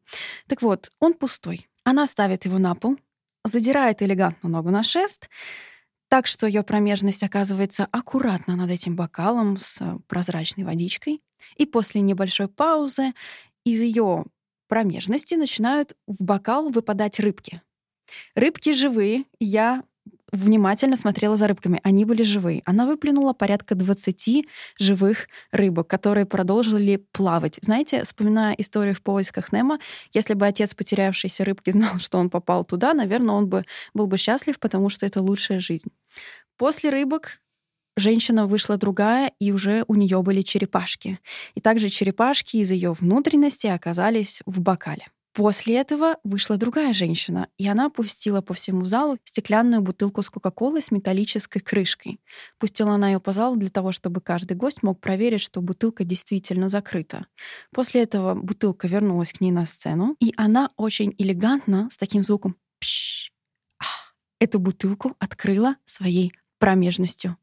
Так 0.49 0.63
вот, 0.63 0.91
он 0.99 1.15
пустой. 1.15 1.69
Она 1.85 2.07
ставит 2.07 2.45
его 2.45 2.59
на 2.59 2.75
пол, 2.75 2.97
задирает 3.45 4.03
элегантно 4.03 4.49
ногу 4.49 4.71
на 4.71 4.83
шест, 4.83 5.29
так 6.09 6.27
что 6.27 6.47
ее 6.47 6.63
промежность 6.63 7.23
оказывается 7.23 7.87
аккуратно 7.91 8.57
над 8.57 8.71
этим 8.71 8.97
бокалом 8.97 9.59
с 9.59 9.83
прозрачной 10.09 10.65
водичкой. 10.65 11.23
И 11.57 11.67
после 11.67 12.01
небольшой 12.01 12.49
паузы 12.49 13.13
из 13.65 13.81
ее 13.81 14.25
промежности 14.69 15.35
начинают 15.35 15.97
в 16.07 16.23
бокал 16.25 16.71
выпадать 16.71 17.21
рыбки. 17.21 17.63
Рыбки 18.35 18.73
живые. 18.73 19.25
Я 19.41 19.83
внимательно 20.33 20.97
смотрела 20.97 21.37
за 21.37 21.47
рыбками. 21.47 21.81
Они 21.83 22.05
были 22.05 22.23
живые. 22.23 22.63
Она 22.65 22.87
выплюнула 22.87 23.33
порядка 23.33 23.75
20 23.75 24.47
живых 24.79 25.29
рыбок, 25.51 25.89
которые 25.89 26.27
продолжили 26.27 26.97
плавать. 27.13 27.59
Знаете, 27.63 28.03
вспоминая 28.05 28.55
историю 28.55 28.95
в 28.95 29.03
поисках 29.03 29.53
Немо, 29.53 29.79
если 30.13 30.35
бы 30.35 30.47
отец 30.47 30.75
потерявшейся 30.75 31.45
рыбки 31.45 31.71
знал, 31.73 31.99
что 31.99 32.19
он 32.19 32.31
попал 32.31 32.65
туда, 32.65 32.95
наверное, 32.95 33.35
он 33.35 33.49
бы 33.49 33.65
был 33.95 34.07
бы 34.07 34.17
счастлив, 34.17 34.59
потому 34.59 34.89
что 34.89 35.07
это 35.07 35.21
лучшая 35.21 35.61
жизнь. 35.61 35.91
После 36.57 36.91
рыбок 36.91 37.41
женщина 37.97 38.47
вышла 38.47 38.77
другая, 38.77 39.33
и 39.39 39.53
уже 39.53 39.85
у 39.89 39.95
нее 39.95 40.23
были 40.23 40.43
черепашки. 40.43 41.19
И 41.55 41.61
также 41.61 41.89
черепашки 41.89 42.57
из 42.57 42.71
ее 42.71 42.93
внутренности 42.93 43.67
оказались 43.67 44.41
в 44.47 44.61
бокале. 44.61 45.07
После 45.37 45.77
этого 45.77 46.17
вышла 46.25 46.57
другая 46.57 46.95
женщина, 46.95 47.49
и 47.59 47.69
она 47.69 47.91
пустила 47.91 48.41
по 48.41 48.55
всему 48.55 48.87
залу 48.87 49.19
стеклянную 49.23 49.83
бутылку 49.83 50.23
с 50.23 50.31
Кока-Колой 50.31 50.81
с 50.81 50.91
металлической 50.91 51.61
крышкой. 51.61 52.21
Пустила 52.59 52.95
она 52.95 53.11
ее 53.11 53.21
по 53.21 53.33
залу 53.33 53.57
для 53.57 53.69
того, 53.69 53.93
чтобы 53.93 54.23
каждый 54.23 54.57
гость 54.57 54.83
мог 54.83 54.99
проверить, 54.99 55.43
что 55.43 55.61
бутылка 55.61 56.05
действительно 56.05 56.71
закрыта. 56.71 57.27
После 57.71 58.03
этого 58.03 58.35
бутылка 58.35 58.89
вернулась 58.89 59.35
к 59.35 59.43
ней 59.43 59.51
на 59.51 59.67
сцену, 59.67 60.17
и 60.21 60.33
она 60.39 60.71
очень 60.79 61.15
элегантно, 61.19 61.91
с 61.91 61.99
таким 61.99 62.23
звуком 62.23 62.57
«пш», 62.81 63.31
эту 64.41 64.59
бутылку 64.59 65.17
открыла 65.19 65.77
своей 65.85 66.33
промежностью. 66.59 67.37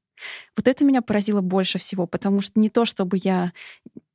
Вот 0.55 0.67
это 0.67 0.85
меня 0.85 1.01
поразило 1.01 1.41
больше 1.41 1.77
всего, 1.77 2.07
потому 2.07 2.41
что 2.41 2.59
не 2.59 2.69
то, 2.69 2.85
чтобы 2.85 3.17
я 3.21 3.51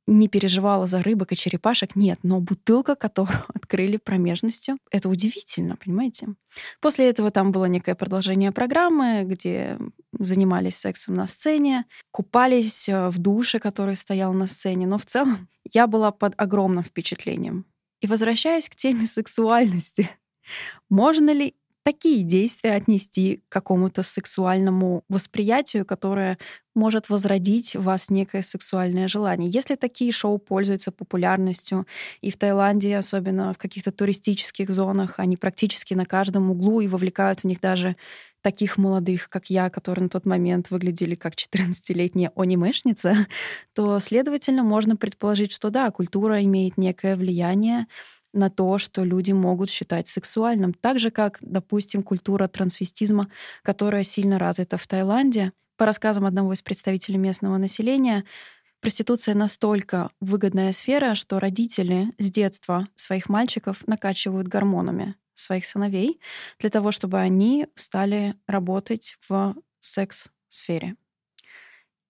не 0.09 0.27
переживала 0.27 0.87
за 0.87 1.01
рыбок 1.03 1.31
и 1.31 1.35
черепашек, 1.35 1.95
нет, 1.95 2.19
но 2.23 2.39
бутылка, 2.39 2.95
которую 2.95 3.39
открыли 3.53 3.97
промежностью, 3.97 4.77
это 4.91 5.09
удивительно, 5.09 5.75
понимаете? 5.75 6.27
После 6.81 7.09
этого 7.09 7.31
там 7.31 7.51
было 7.51 7.65
некое 7.65 7.95
продолжение 7.95 8.51
программы, 8.51 9.23
где 9.23 9.77
занимались 10.17 10.77
сексом 10.77 11.13
на 11.13 11.27
сцене, 11.27 11.85
купались 12.11 12.89
э, 12.89 13.09
в 13.09 13.19
душе, 13.19 13.59
который 13.59 13.95
стоял 13.95 14.33
на 14.33 14.47
сцене, 14.47 14.87
но 14.87 14.97
в 14.97 15.05
целом 15.05 15.47
я 15.71 15.87
была 15.87 16.11
под 16.11 16.33
огромным 16.37 16.83
впечатлением. 16.83 17.65
И 18.01 18.07
возвращаясь 18.07 18.69
к 18.69 18.75
теме 18.75 19.05
сексуальности, 19.05 20.09
можно 20.89 21.31
ли 21.31 21.55
такие 21.83 22.23
действия 22.23 22.73
отнести 22.73 23.43
к 23.49 23.51
какому-то 23.51 24.03
сексуальному 24.03 25.03
восприятию, 25.09 25.85
которое 25.85 26.37
может 26.75 27.09
возродить 27.09 27.75
в 27.75 27.83
вас 27.83 28.09
некое 28.09 28.41
сексуальное 28.41 29.07
желание. 29.07 29.49
Если 29.49 29.75
такие 29.75 30.11
шоу 30.11 30.37
пользуются 30.37 30.91
популярностью, 30.91 31.85
и 32.21 32.31
в 32.31 32.37
Таиланде, 32.37 32.97
особенно 32.97 33.53
в 33.53 33.57
каких-то 33.57 33.91
туристических 33.91 34.69
зонах, 34.69 35.15
они 35.17 35.35
практически 35.35 35.93
на 35.93 36.05
каждом 36.05 36.51
углу 36.51 36.81
и 36.81 36.87
вовлекают 36.87 37.41
в 37.41 37.43
них 37.45 37.59
даже 37.59 37.95
таких 38.41 38.77
молодых, 38.77 39.29
как 39.29 39.49
я, 39.49 39.69
которые 39.69 40.03
на 40.03 40.09
тот 40.09 40.25
момент 40.25 40.71
выглядели 40.71 41.15
как 41.15 41.33
14-летняя 41.35 42.31
анимешница, 42.35 43.27
то, 43.73 43.99
следовательно, 43.99 44.63
можно 44.63 44.95
предположить, 44.95 45.51
что 45.51 45.69
да, 45.69 45.91
культура 45.91 46.41
имеет 46.43 46.77
некое 46.77 47.15
влияние 47.15 47.87
на 48.33 48.49
то, 48.49 48.77
что 48.77 49.03
люди 49.03 49.31
могут 49.31 49.69
считать 49.69 50.07
сексуальным. 50.07 50.73
Так 50.73 50.99
же, 50.99 51.09
как, 51.09 51.39
допустим, 51.41 52.03
культура 52.03 52.47
трансвестизма, 52.47 53.29
которая 53.63 54.03
сильно 54.03 54.39
развита 54.39 54.77
в 54.77 54.87
Таиланде. 54.87 55.51
По 55.77 55.85
рассказам 55.85 56.25
одного 56.25 56.53
из 56.53 56.61
представителей 56.61 57.17
местного 57.17 57.57
населения, 57.57 58.25
проституция 58.81 59.35
настолько 59.35 60.09
выгодная 60.21 60.71
сфера, 60.73 61.15
что 61.15 61.39
родители 61.39 62.13
с 62.17 62.31
детства 62.31 62.87
своих 62.95 63.29
мальчиков 63.29 63.87
накачивают 63.87 64.47
гормонами 64.47 65.15
своих 65.35 65.65
сыновей 65.65 66.19
для 66.59 66.69
того, 66.69 66.91
чтобы 66.91 67.19
они 67.19 67.67
стали 67.75 68.35
работать 68.47 69.17
в 69.27 69.55
секс-сфере. 69.79 70.95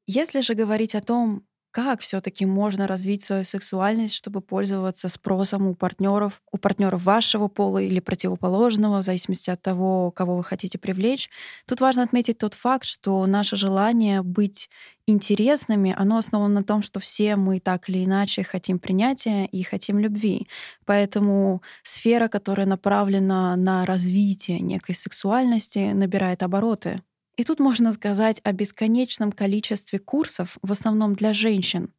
Если 0.08 0.42
же 0.42 0.56
говорить 0.56 0.96
о 0.96 1.02
том, 1.02 1.46
как 1.72 2.02
все-таки 2.02 2.46
можно 2.46 2.88
развить 2.88 3.24
свою 3.24 3.44
сексуальность, 3.44 4.14
чтобы 4.14 4.42
пользоваться 4.42 5.10
спросом 5.10 5.68
у 5.68 5.76
партнеров, 5.76 6.42
у 6.52 6.58
партнеров 6.58 7.04
вашего 7.04 7.48
пола 7.48 7.80
или 7.80 8.00
противоположного, 8.00 9.00
в 9.02 9.04
зависимости 9.04 9.50
от 9.50 9.62
того, 9.62 10.12
кого 10.12 10.38
вы 10.38 10.44
хотите 10.44 10.78
привлечь. 10.80 11.30
Тут 11.68 11.82
важно 11.82 12.04
отметить 12.04 12.38
тот 12.40 12.54
факт, 12.56 12.86
что 12.86 13.26
наше 13.28 13.56
желание 13.56 14.22
быть 14.22 14.70
интересными, 15.08 15.94
оно 15.98 16.18
основано 16.18 16.56
на 16.56 16.64
том, 16.64 16.82
что 16.84 17.00
все 17.00 17.36
мы 17.36 17.60
так 17.60 17.90
или 17.90 18.04
иначе 18.06 18.44
хотим 18.44 18.80
принятия 18.80 19.46
и 19.46 19.64
хотим 19.64 20.00
любви. 20.00 20.48
Поэтому 20.86 21.62
сфера, 21.84 22.28
которая 22.28 22.68
направлена 22.68 23.56
на 23.56 23.86
развитие 23.86 24.60
некой 24.60 24.96
сексуальности, 24.96 25.92
набирает 25.94 26.44
обороты. 26.44 27.02
И 27.40 27.46
тут 27.46 27.62
можно 27.62 27.94
сказать 27.94 28.42
о 28.44 28.52
бесконечном 28.52 29.32
количестве 29.32 29.98
курсов, 29.98 30.58
в 30.62 30.74
основном 30.74 31.16
для 31.16 31.32
женщин, 31.32 31.94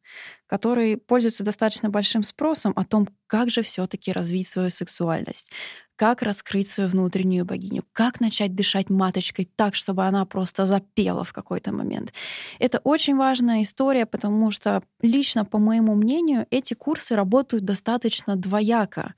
которые 0.45 0.97
пользуются 0.97 1.43
достаточно 1.43 1.89
большим 1.89 2.21
спросом 2.21 2.73
о 2.75 2.85
том, 2.85 3.07
как 3.25 3.49
же 3.49 3.63
все 3.63 3.87
таки 3.87 4.11
развить 4.11 4.47
свою 4.47 4.69
сексуальность, 4.69 5.51
как 5.95 6.21
раскрыть 6.21 6.69
свою 6.69 6.91
внутреннюю 6.91 7.43
богиню, 7.43 7.83
как 7.91 8.21
начать 8.21 8.53
дышать 8.53 8.91
маточкой 8.91 9.49
так, 9.55 9.73
чтобы 9.73 10.05
она 10.05 10.25
просто 10.25 10.67
запела 10.67 11.23
в 11.23 11.33
какой-то 11.33 11.73
момент. 11.73 12.13
Это 12.59 12.77
очень 12.83 13.17
важная 13.17 13.63
история, 13.63 14.05
потому 14.05 14.51
что 14.51 14.83
лично, 15.01 15.43
по 15.43 15.57
моему 15.57 15.95
мнению, 15.95 16.45
эти 16.51 16.75
курсы 16.75 17.15
работают 17.15 17.65
достаточно 17.65 18.35
двояко. 18.35 19.15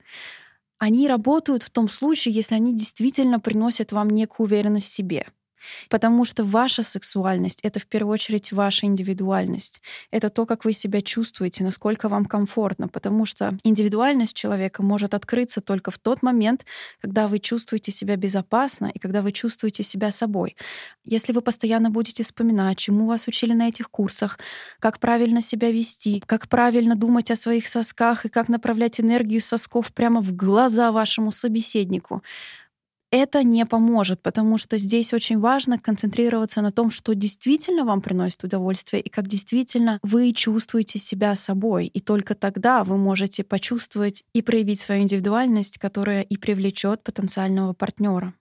Они 0.78 1.06
работают 1.06 1.62
в 1.62 1.68
том 1.68 1.90
случае, 1.90 2.34
если 2.34 2.54
они 2.54 2.74
действительно 2.74 3.40
приносят 3.40 3.92
вам 3.92 4.08
некую 4.08 4.46
уверенность 4.46 4.86
в 4.86 4.94
себе— 4.94 5.26
Потому 5.88 6.24
что 6.24 6.44
ваша 6.44 6.82
сексуальность— 6.82 7.60
это 7.62 7.80
в 7.80 7.86
первую 7.86 8.12
очередь 8.12 8.52
ваша 8.52 8.86
индивидуальность. 8.86 9.80
Это 10.10 10.28
то, 10.30 10.46
как 10.46 10.64
вы 10.64 10.72
себя 10.72 11.00
чувствуете, 11.00 11.64
насколько 11.64 12.08
вам 12.08 12.24
комфортно. 12.24 12.88
Потому 12.88 13.24
что 13.24 13.56
индивидуальность 13.64 14.34
человека 14.34 14.82
может 14.82 15.14
открыться 15.14 15.60
только 15.60 15.90
в 15.90 15.98
тот 15.98 16.22
момент, 16.22 16.64
когда 17.00 17.28
вы 17.28 17.38
чувствуете 17.38 17.92
себя 17.92 18.16
безопасно 18.16 18.90
и 18.92 18.98
когда 18.98 19.22
вы 19.22 19.32
чувствуете 19.32 19.82
себя 19.82 20.10
собой. 20.10 20.56
Если 21.04 21.32
вы 21.32 21.40
постоянно 21.40 21.90
будете 21.90 22.24
вспоминать, 22.24 22.78
чему 22.78 23.06
вас 23.06 23.28
учили 23.28 23.52
на 23.52 23.68
этих 23.68 23.90
курсах, 23.90 24.38
как 24.80 24.98
правильно 24.98 25.40
себя 25.40 25.70
вести, 25.70 26.22
как 26.26 26.48
правильно 26.48 26.94
думать 26.94 27.30
о 27.30 27.36
своих 27.36 27.66
сосках 27.66 28.24
и 28.24 28.28
как 28.28 28.48
направлять 28.48 29.00
энергию 29.00 29.40
сосков 29.40 29.92
прямо 29.92 30.20
в 30.20 30.32
глаза 30.34 30.92
вашему 30.92 31.32
собеседнику, 31.32 32.22
это 33.16 33.42
не 33.42 33.64
поможет, 33.64 34.22
потому 34.22 34.58
что 34.58 34.76
здесь 34.76 35.12
очень 35.12 35.38
важно 35.38 35.78
концентрироваться 35.78 36.60
на 36.62 36.72
том, 36.72 36.90
что 36.90 37.14
действительно 37.14 37.84
вам 37.84 38.00
приносит 38.00 38.44
удовольствие 38.44 39.02
и 39.02 39.08
как 39.08 39.28
действительно 39.28 39.98
вы 40.02 40.32
чувствуете 40.32 40.98
себя 40.98 41.34
собой. 41.34 41.86
И 41.86 42.00
только 42.00 42.34
тогда 42.34 42.84
вы 42.84 42.96
можете 42.96 43.44
почувствовать 43.44 44.24
и 44.32 44.42
проявить 44.42 44.80
свою 44.80 45.02
индивидуальность, 45.02 45.78
которая 45.78 46.22
и 46.22 46.36
привлечет 46.36 47.02
потенциального 47.02 47.72
партнера. 47.72 48.34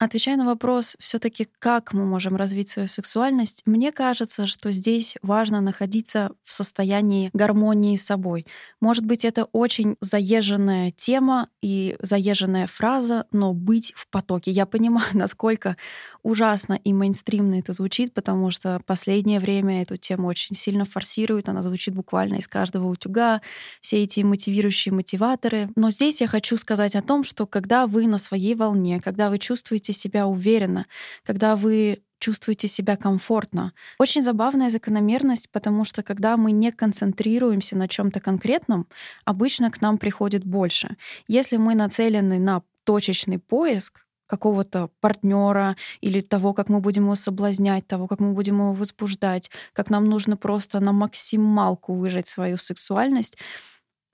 Отвечая 0.00 0.36
на 0.36 0.46
вопрос, 0.46 0.94
все-таки 1.00 1.48
как 1.58 1.92
мы 1.92 2.04
можем 2.04 2.36
развить 2.36 2.68
свою 2.68 2.86
сексуальность, 2.86 3.62
мне 3.66 3.90
кажется, 3.90 4.46
что 4.46 4.70
здесь 4.70 5.16
важно 5.22 5.60
находиться 5.60 6.30
в 6.44 6.52
состоянии 6.52 7.30
гармонии 7.32 7.96
с 7.96 8.06
собой. 8.06 8.46
Может 8.80 9.04
быть, 9.04 9.24
это 9.24 9.46
очень 9.46 9.96
заезженная 10.00 10.92
тема 10.92 11.48
и 11.60 11.96
заезженная 12.00 12.68
фраза, 12.68 13.26
но 13.32 13.52
быть 13.52 13.92
в 13.96 14.08
потоке. 14.08 14.52
Я 14.52 14.66
понимаю, 14.66 15.08
насколько 15.14 15.76
ужасно 16.22 16.74
и 16.74 16.92
мейнстримно 16.92 17.58
это 17.58 17.72
звучит, 17.72 18.14
потому 18.14 18.52
что 18.52 18.80
последнее 18.86 19.40
время 19.40 19.82
эту 19.82 19.96
тему 19.96 20.28
очень 20.28 20.54
сильно 20.54 20.84
форсируют, 20.84 21.48
она 21.48 21.62
звучит 21.62 21.94
буквально 21.94 22.36
из 22.36 22.46
каждого 22.46 22.86
утюга, 22.86 23.42
все 23.80 24.04
эти 24.04 24.20
мотивирующие 24.20 24.94
мотиваторы. 24.94 25.70
Но 25.74 25.90
здесь 25.90 26.20
я 26.20 26.28
хочу 26.28 26.56
сказать 26.56 26.94
о 26.94 27.02
том, 27.02 27.24
что 27.24 27.46
когда 27.46 27.88
вы 27.88 28.06
на 28.06 28.18
своей 28.18 28.54
волне, 28.54 29.00
когда 29.00 29.28
вы 29.28 29.38
чувствуете 29.38 29.87
чувствуете 29.88 29.92
себя 29.92 30.26
уверенно, 30.26 30.86
когда 31.24 31.56
вы 31.56 31.98
чувствуете 32.18 32.68
себя 32.68 32.96
комфортно. 32.96 33.72
Очень 33.98 34.22
забавная 34.22 34.70
закономерность, 34.70 35.48
потому 35.50 35.84
что 35.84 36.02
когда 36.02 36.36
мы 36.36 36.52
не 36.52 36.72
концентрируемся 36.72 37.76
на 37.76 37.86
чем-то 37.86 38.20
конкретном, 38.20 38.86
обычно 39.24 39.70
к 39.70 39.80
нам 39.80 39.98
приходит 39.98 40.44
больше. 40.44 40.96
Если 41.28 41.58
мы 41.58 41.74
нацелены 41.74 42.38
на 42.38 42.62
точечный 42.84 43.38
поиск, 43.38 44.04
какого-то 44.26 44.90
партнера 45.00 45.74
или 46.02 46.20
того, 46.20 46.52
как 46.52 46.68
мы 46.68 46.80
будем 46.80 47.04
его 47.04 47.14
соблазнять, 47.14 47.86
того, 47.86 48.06
как 48.06 48.20
мы 48.20 48.32
будем 48.32 48.58
его 48.58 48.72
возбуждать, 48.74 49.50
как 49.72 49.90
нам 49.90 50.04
нужно 50.04 50.36
просто 50.36 50.80
на 50.80 50.92
максималку 50.92 51.94
выжать 51.94 52.28
свою 52.28 52.58
сексуальность, 52.58 53.38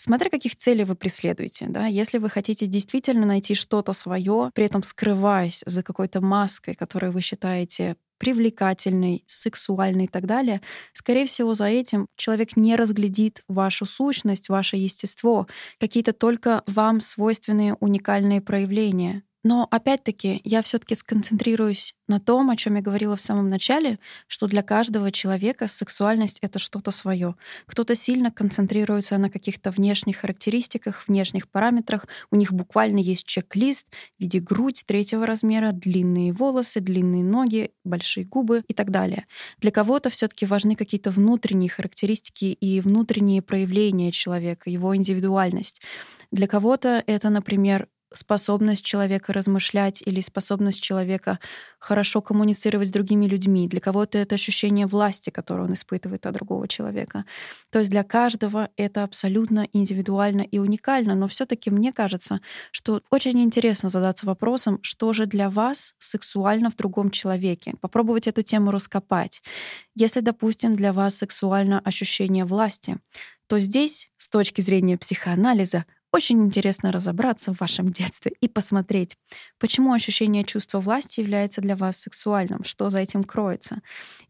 Смотря 0.07 0.29
каких 0.29 0.55
целей 0.55 0.85
вы 0.85 0.97
преследуете, 0.97 1.64
да, 1.71 1.87
если 1.87 2.19
вы 2.19 2.29
хотите 2.29 2.67
действительно 2.67 3.25
найти 3.25 3.55
что-то 3.55 3.95
свое, 3.95 4.51
при 4.55 4.67
этом 4.67 4.83
скрываясь 4.83 5.62
за 5.64 5.83
какой-то 5.83 6.21
маской, 6.21 6.75
которую 6.75 7.11
вы 7.11 7.23
считаете 7.23 7.97
привлекательной, 8.19 9.25
сексуальной 9.27 10.05
и 10.05 10.09
так 10.09 10.27
далее, 10.27 10.61
скорее 10.93 11.25
всего, 11.25 11.55
за 11.55 11.69
этим 11.69 12.09
человек 12.17 12.55
не 12.55 12.77
разглядит 12.77 13.45
вашу 13.49 13.87
сущность, 13.87 14.51
ваше 14.51 14.77
естество, 14.77 15.47
какие-то 15.81 16.12
только 16.12 16.62
вам 16.67 17.01
свойственные 17.01 17.73
уникальные 17.81 18.43
проявления. 18.43 19.23
Но 19.44 19.68
опять-таки 19.70 20.40
я 20.42 20.62
все-таки 20.62 20.94
сконцентрируюсь 20.94 21.94
на 22.09 22.18
том, 22.18 22.48
о 22.48 22.57
чем 22.57 22.76
я 22.76 22.80
говорила 22.80 23.14
в 23.14 23.20
самом 23.20 23.50
начале, 23.50 23.98
что 24.26 24.46
для 24.46 24.62
каждого 24.62 25.12
человека 25.12 25.68
сексуальность 25.68 26.38
это 26.40 26.59
что-то 26.59 26.90
свое. 26.90 27.35
Кто-то 27.66 27.94
сильно 27.94 28.30
концентрируется 28.30 29.18
на 29.18 29.28
каких-то 29.28 29.70
внешних 29.70 30.16
характеристиках, 30.16 31.07
внешних 31.07 31.50
параметрах. 31.50 32.07
У 32.30 32.37
них 32.37 32.54
буквально 32.54 32.98
есть 32.98 33.26
чек-лист 33.26 33.87
в 34.18 34.22
виде 34.22 34.40
грудь 34.40 34.83
третьего 34.87 35.26
размера, 35.26 35.72
длинные 35.72 36.33
волосы, 36.33 36.80
длинные 36.80 37.22
ноги, 37.22 37.70
большие 37.85 38.24
губы 38.24 38.64
и 38.66 38.72
так 38.72 38.90
далее. 38.90 39.26
Для 39.59 39.70
кого-то 39.70 40.09
все-таки 40.09 40.46
важны 40.46 40.74
какие-то 40.74 41.11
внутренние 41.11 41.68
характеристики 41.68 42.46
и 42.46 42.80
внутренние 42.80 43.42
проявления 43.42 44.11
человека, 44.11 44.70
его 44.70 44.96
индивидуальность. 44.96 45.83
Для 46.30 46.48
кого-то 46.48 47.04
это, 47.07 47.28
например, 47.28 47.88
способность 48.14 48.85
человека 48.85 49.33
размышлять 49.33 50.03
или 50.07 50.20
способность 50.20 50.81
человека 50.83 51.38
хорошо 51.79 52.22
коммуницировать 52.22 52.88
с 52.88 52.90
другими 52.90 53.27
людьми. 53.27 53.68
Для 53.68 53.81
кого-то 53.81 54.18
это 54.18 54.35
ощущение 54.35 54.87
власти, 54.87 55.31
которое 55.31 55.64
он 55.64 55.74
испытывает 55.74 56.24
от 56.27 56.35
другого 56.35 56.66
человека. 56.66 57.24
То 57.70 57.79
есть 57.79 57.90
для 57.90 58.05
каждого 58.05 58.70
это 58.77 59.03
абсолютно 59.03 59.68
индивидуально 59.72 60.42
и 60.42 60.59
уникально, 60.59 61.14
но 61.14 61.29
все 61.29 61.44
таки 61.44 61.70
мне 61.70 61.92
кажется, 61.92 62.40
что 62.70 63.03
очень 63.11 63.38
интересно 63.42 63.88
задаться 63.88 64.27
вопросом, 64.27 64.79
что 64.83 65.12
же 65.12 65.27
для 65.27 65.50
вас 65.50 65.94
сексуально 65.98 66.70
в 66.70 66.77
другом 66.77 67.11
человеке. 67.11 67.74
Попробовать 67.81 68.29
эту 68.29 68.42
тему 68.42 68.70
раскопать. 68.70 69.42
Если, 69.94 70.20
допустим, 70.20 70.74
для 70.74 70.92
вас 70.92 71.16
сексуально 71.16 71.81
ощущение 71.81 72.44
власти, 72.44 72.98
то 73.46 73.59
здесь, 73.59 74.11
с 74.16 74.29
точки 74.29 74.61
зрения 74.61 74.96
психоанализа, 74.96 75.85
очень 76.14 76.44
интересно 76.44 76.92
разобраться 76.92 77.53
в 77.53 77.61
вашем 77.61 77.88
детстве 77.88 78.33
и 78.40 78.48
посмотреть, 78.48 79.16
почему 79.59 79.92
ощущение 79.92 80.44
чувства 80.44 80.79
власти 80.79 81.20
является 81.20 81.61
для 81.61 81.74
вас 81.74 81.96
сексуальным, 81.96 82.62
что 82.62 82.88
за 82.88 83.00
этим 83.00 83.24
кроется. 83.24 83.83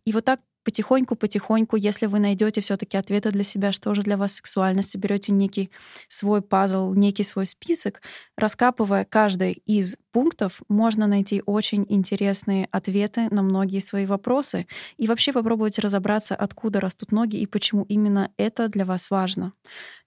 И 0.06 0.12
вот 0.12 0.24
так 0.24 0.40
потихоньку-потихоньку, 0.64 1.76
если 1.76 2.06
вы 2.06 2.20
найдете 2.20 2.62
все-таки 2.62 2.96
ответы 2.96 3.30
для 3.32 3.44
себя, 3.44 3.70
что 3.70 3.92
же 3.92 4.02
для 4.02 4.16
вас 4.16 4.32
сексуальность, 4.32 4.92
соберете 4.92 5.30
некий 5.30 5.68
свой 6.08 6.40
пазл, 6.40 6.94
некий 6.94 7.22
свой 7.22 7.44
список, 7.44 8.00
раскапывая 8.34 9.04
каждый 9.04 9.62
из 9.66 9.98
пунктов, 10.10 10.62
можно 10.70 11.06
найти 11.06 11.42
очень 11.44 11.84
интересные 11.90 12.66
ответы 12.70 13.28
на 13.30 13.42
многие 13.42 13.80
свои 13.80 14.06
вопросы 14.06 14.66
и 14.96 15.06
вообще 15.06 15.34
попробовать 15.34 15.78
разобраться, 15.78 16.34
откуда 16.34 16.80
растут 16.80 17.12
ноги 17.12 17.36
и 17.36 17.44
почему 17.46 17.84
именно 17.90 18.30
это 18.38 18.68
для 18.68 18.86
вас 18.86 19.10
важно. 19.10 19.52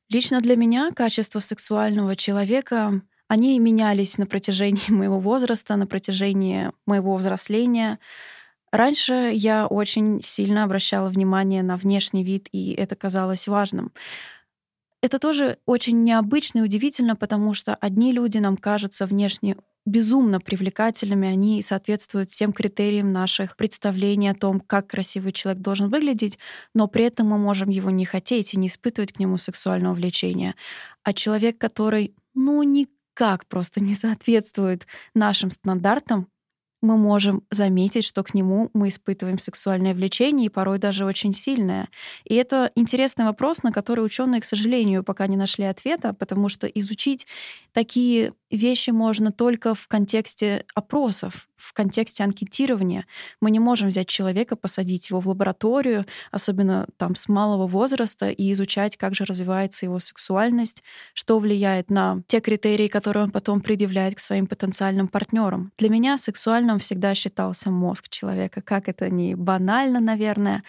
Лично 0.09 0.39
для 0.39 0.55
меня 0.55 0.91
качества 0.91 1.39
сексуального 1.39 2.15
человека, 2.15 3.01
они 3.27 3.59
менялись 3.59 4.17
на 4.17 4.25
протяжении 4.25 4.89
моего 4.91 5.19
возраста, 5.19 5.75
на 5.75 5.85
протяжении 5.85 6.71
моего 6.85 7.15
взросления. 7.15 7.99
Раньше 8.71 9.31
я 9.33 9.67
очень 9.67 10.21
сильно 10.21 10.63
обращала 10.63 11.09
внимание 11.09 11.61
на 11.61 11.77
внешний 11.77 12.23
вид, 12.23 12.47
и 12.51 12.73
это 12.73 12.95
казалось 12.95 13.47
важным. 13.47 13.91
Это 15.01 15.19
тоже 15.19 15.57
очень 15.65 16.03
необычно 16.03 16.59
и 16.59 16.63
удивительно, 16.63 17.15
потому 17.15 17.53
что 17.53 17.75
одни 17.75 18.11
люди 18.13 18.37
нам 18.37 18.57
кажутся 18.57 19.05
внешне 19.05 19.57
безумно 19.87 20.41
привлекательными, 20.41 21.29
они 21.29 21.61
соответствуют 21.61 22.29
всем 22.29 22.51
критериям 22.51 23.13
наших 23.13 23.55
представлений 23.55 24.27
о 24.27 24.35
том, 24.35 24.59
как 24.59 24.87
красивый 24.87 25.31
человек 25.31 25.61
должен 25.61 25.89
выглядеть, 25.89 26.37
но 26.73 26.87
при 26.87 27.05
этом 27.05 27.27
мы 27.27 27.37
можем 27.37 27.69
его 27.69 27.89
не 27.89 28.03
хотеть 28.03 28.53
и 28.53 28.59
не 28.59 28.67
испытывать 28.67 29.13
к 29.13 29.19
нему 29.19 29.37
сексуального 29.37 29.93
влечения. 29.93 30.55
А 31.03 31.13
человек, 31.13 31.57
который, 31.57 32.13
ну, 32.35 32.61
никак 32.63 33.45
просто 33.47 33.81
не 33.81 33.93
соответствует 33.95 34.85
нашим 35.15 35.51
стандартам, 35.51 36.27
мы 36.81 36.97
можем 36.97 37.43
заметить, 37.51 38.03
что 38.03 38.23
к 38.23 38.33
нему 38.33 38.69
мы 38.73 38.89
испытываем 38.89 39.39
сексуальное 39.39 39.93
влечение 39.93 40.47
и 40.47 40.49
порой 40.49 40.79
даже 40.79 41.05
очень 41.05 41.33
сильное. 41.33 41.89
И 42.23 42.35
это 42.35 42.71
интересный 42.75 43.25
вопрос, 43.25 43.63
на 43.63 43.71
который 43.71 44.05
ученые, 44.05 44.41
к 44.41 44.45
сожалению, 44.45 45.03
пока 45.03 45.27
не 45.27 45.37
нашли 45.37 45.65
ответа, 45.65 46.13
потому 46.13 46.49
что 46.49 46.67
изучить 46.67 47.27
такие 47.73 48.33
вещи 48.51 48.91
можно 48.91 49.31
только 49.31 49.73
в 49.73 49.87
контексте 49.87 50.65
опросов, 50.73 51.49
в 51.57 51.73
контексте 51.73 52.23
анкетирования. 52.23 53.05
Мы 53.41 53.51
не 53.51 53.59
можем 53.59 53.89
взять 53.89 54.07
человека, 54.07 54.55
посадить 54.55 55.09
его 55.09 55.19
в 55.19 55.27
лабораторию, 55.27 56.05
особенно 56.31 56.87
там 56.97 57.15
с 57.15 57.27
малого 57.27 57.67
возраста, 57.67 58.29
и 58.29 58.51
изучать, 58.53 58.95
как 58.95 59.15
же 59.15 59.25
развивается 59.25 59.85
его 59.85 59.99
сексуальность, 59.99 60.83
что 61.13 61.39
влияет 61.39 61.89
на 61.89 62.21
те 62.27 62.39
критерии, 62.39 62.87
которые 62.87 63.23
он 63.23 63.31
потом 63.31 63.61
предъявляет 63.61 64.15
к 64.15 64.19
своим 64.19 64.47
потенциальным 64.47 65.07
партнерам. 65.07 65.71
Для 65.77 65.89
меня 65.89 66.17
сексуальным 66.17 66.79
всегда 66.79 67.15
считался 67.15 67.71
мозг 67.71 68.09
человека, 68.09 68.61
как 68.61 68.87
это 68.87 69.09
не 69.09 69.35
банально, 69.35 69.99
наверное, 69.99 70.63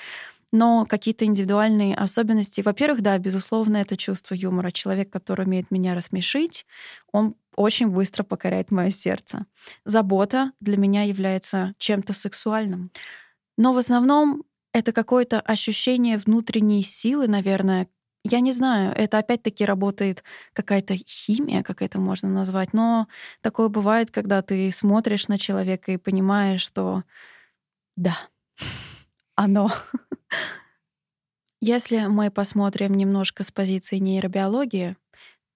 но 0.52 0.86
какие-то 0.86 1.24
индивидуальные 1.26 1.94
особенности. 1.94 2.62
Во-первых, 2.62 3.02
да, 3.02 3.18
безусловно, 3.18 3.76
это 3.76 3.96
чувство 3.96 4.34
юмора. 4.34 4.70
Человек, 4.70 5.10
который 5.10 5.44
умеет 5.44 5.70
меня 5.70 5.94
рассмешить, 5.94 6.64
он 7.12 7.34
очень 7.58 7.88
быстро 7.88 8.22
покоряет 8.22 8.70
мое 8.70 8.90
сердце. 8.90 9.46
Забота 9.84 10.52
для 10.60 10.76
меня 10.76 11.02
является 11.02 11.74
чем-то 11.78 12.12
сексуальным. 12.12 12.92
Но 13.56 13.72
в 13.72 13.78
основном 13.78 14.44
это 14.72 14.92
какое-то 14.92 15.40
ощущение 15.40 16.18
внутренней 16.18 16.82
силы, 16.84 17.26
наверное. 17.26 17.88
Я 18.22 18.40
не 18.40 18.52
знаю, 18.52 18.92
это 18.94 19.18
опять-таки 19.18 19.64
работает 19.64 20.22
какая-то 20.52 20.96
химия, 20.96 21.62
как 21.62 21.82
это 21.82 21.98
можно 21.98 22.28
назвать, 22.28 22.72
но 22.72 23.08
такое 23.40 23.68
бывает, 23.68 24.10
когда 24.10 24.42
ты 24.42 24.70
смотришь 24.70 25.28
на 25.28 25.38
человека 25.38 25.92
и 25.92 25.96
понимаешь, 25.96 26.60
что 26.60 27.02
да, 27.96 28.16
оно. 29.34 29.70
Если 31.60 32.06
мы 32.06 32.30
посмотрим 32.30 32.94
немножко 32.94 33.42
с 33.42 33.50
позиции 33.50 33.98
нейробиологии, 33.98 34.96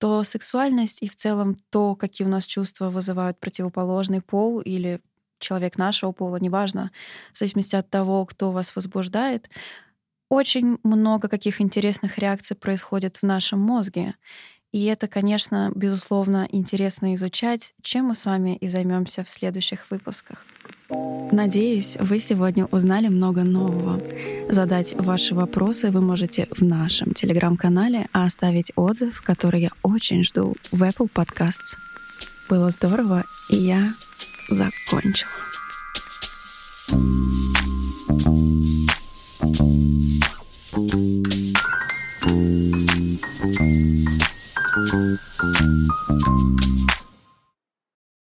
то 0.03 0.25
сексуальность 0.25 1.01
и 1.01 1.09
в 1.09 1.15
целом 1.15 1.57
то, 1.71 1.95
какие 1.95 2.27
у 2.27 2.31
нас 2.31 2.45
чувства 2.45 2.91
вызывают 2.91 3.38
противоположный 3.38 4.21
пол 4.21 4.59
или 4.59 5.01
человек 5.38 5.79
нашего 5.79 6.11
пола, 6.11 6.38
неважно, 6.38 6.91
в 7.33 7.38
зависимости 7.38 7.77
от 7.77 7.88
того, 7.88 8.27
кто 8.27 8.51
вас 8.51 8.75
возбуждает, 8.75 9.49
очень 10.29 10.79
много 10.83 11.29
каких 11.29 11.61
интересных 11.61 12.19
реакций 12.19 12.57
происходит 12.57 13.19
в 13.19 13.23
нашем 13.23 13.61
мозге. 13.61 14.17
И 14.73 14.87
это, 14.87 15.07
конечно, 15.07 15.71
безусловно, 15.73 16.49
интересно 16.51 17.15
изучать, 17.15 17.73
чем 17.81 18.07
мы 18.07 18.17
с 18.17 18.25
вами 18.25 18.57
и 18.57 18.67
займемся 18.67 19.23
в 19.23 19.29
следующих 19.29 19.88
выпусках. 19.88 20.45
Надеюсь, 21.33 21.97
вы 21.99 22.19
сегодня 22.19 22.67
узнали 22.67 23.09
много 23.09 23.43
нового. 23.43 24.03
Задать 24.51 24.95
ваши 24.99 25.35
вопросы 25.35 25.91
вы 25.91 26.03
можете 26.03 26.47
в 26.51 26.63
нашем 26.63 27.13
телеграм-канале, 27.13 28.09
а 28.13 28.27
оставить 28.27 28.71
отзыв, 28.77 29.23
который 29.23 29.63
я 29.63 29.71
очень 29.83 30.23
жду, 30.23 30.55
в 30.71 30.83
Apple 30.83 31.11
Podcasts. 31.11 31.79
Было 32.51 32.69
здорово, 32.71 33.25
и 33.49 33.57
я 33.57 33.95
закончила. 34.49 35.31